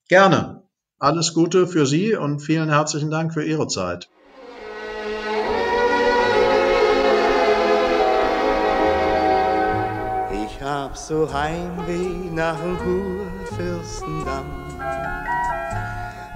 [0.09, 0.63] Gerne.
[0.99, 4.09] Alles Gute für Sie und vielen herzlichen Dank für Ihre Zeit.
[10.83, 14.45] Hab so Heimweh nach dem Kurfürstendamm.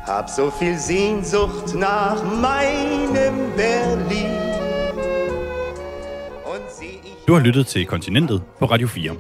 [0.06, 4.32] Hab so viel Sehnsucht nach meinem Berlin.
[6.46, 9.12] Und ich Du har lyttet til Kontinentet på Radio 4,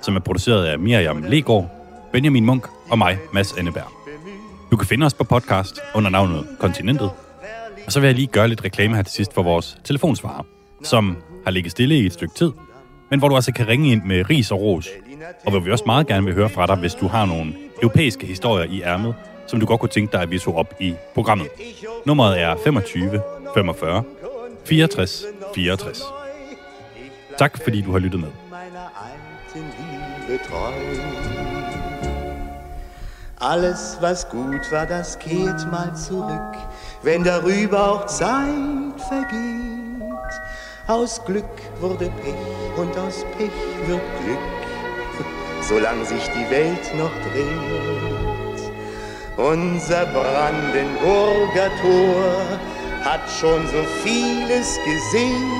[0.00, 1.70] som er produceret af Miriam Legård,
[2.12, 3.90] Benjamin Munk og mig, Mads Anneberg.
[4.70, 7.10] Du kan finde os på podcast under navnet Kontinentet.
[7.86, 10.44] Og så vil jeg lige gøre lidt reklame her til sidst for vores telefonsvarer,
[10.82, 12.52] som har ligget stille i et stykke tid,
[13.10, 14.88] men hvor du altså kan ringe ind med ris og ros.
[15.44, 18.26] Og hvor vi også meget gerne vil høre fra dig, hvis du har nogle europæiske
[18.26, 19.14] historier i ærmet,
[19.46, 21.48] som du godt kunne tænke dig, at vi tog op i programmet.
[22.06, 23.22] Nummeret er 25
[23.54, 24.02] 45
[24.64, 26.02] 64 64.
[27.38, 28.28] Tak fordi du har lyttet med.
[33.40, 36.56] Alles, was gut war, das kehrt mal zurück,
[37.02, 39.75] wenn darüber auch Zeit vergeht.
[40.88, 41.44] Aus Glück
[41.80, 42.34] wurde Pech
[42.76, 43.50] und aus Pech
[43.86, 44.38] wird Glück,
[45.60, 48.72] solange sich die Welt noch dreht.
[49.36, 52.60] Unser Brandenburger Tor
[53.02, 55.50] hat schon so vieles gesehen,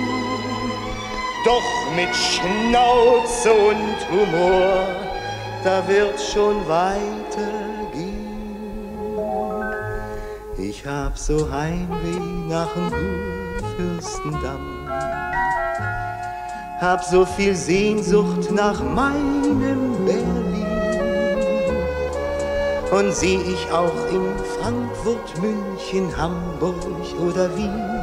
[1.45, 4.87] doch mit Schnauze und Humor,
[5.65, 8.15] da wird schon weitergehen.
[10.57, 12.91] Ich hab so Heimweh nach dem
[13.59, 14.76] Kurfürstendamm.
[16.81, 20.67] Hab so viel Sehnsucht nach meinem Berlin.
[22.91, 24.25] Und seh ich auch in
[24.59, 26.77] Frankfurt, München, Hamburg
[27.21, 27.97] oder Wien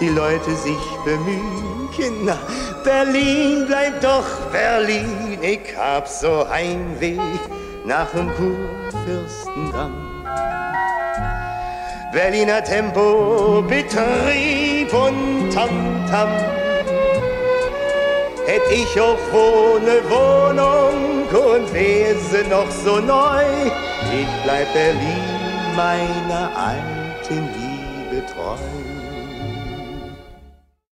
[0.00, 1.88] die Leute sich bemühen.
[1.94, 2.38] Kinder,
[2.84, 5.38] Berlin bleibt doch Berlin.
[5.42, 7.18] Ich hab so Heimweh
[7.84, 9.92] nach dem Kurfürstendamm.
[12.10, 16.30] Berliner Tempo, Betrieb und Tamtam.
[18.46, 23.44] Hätt ich auch wo ne Wohnung und wär sie noch so neu,
[24.10, 28.87] ich bleib Berlin meiner alten Liebe treu.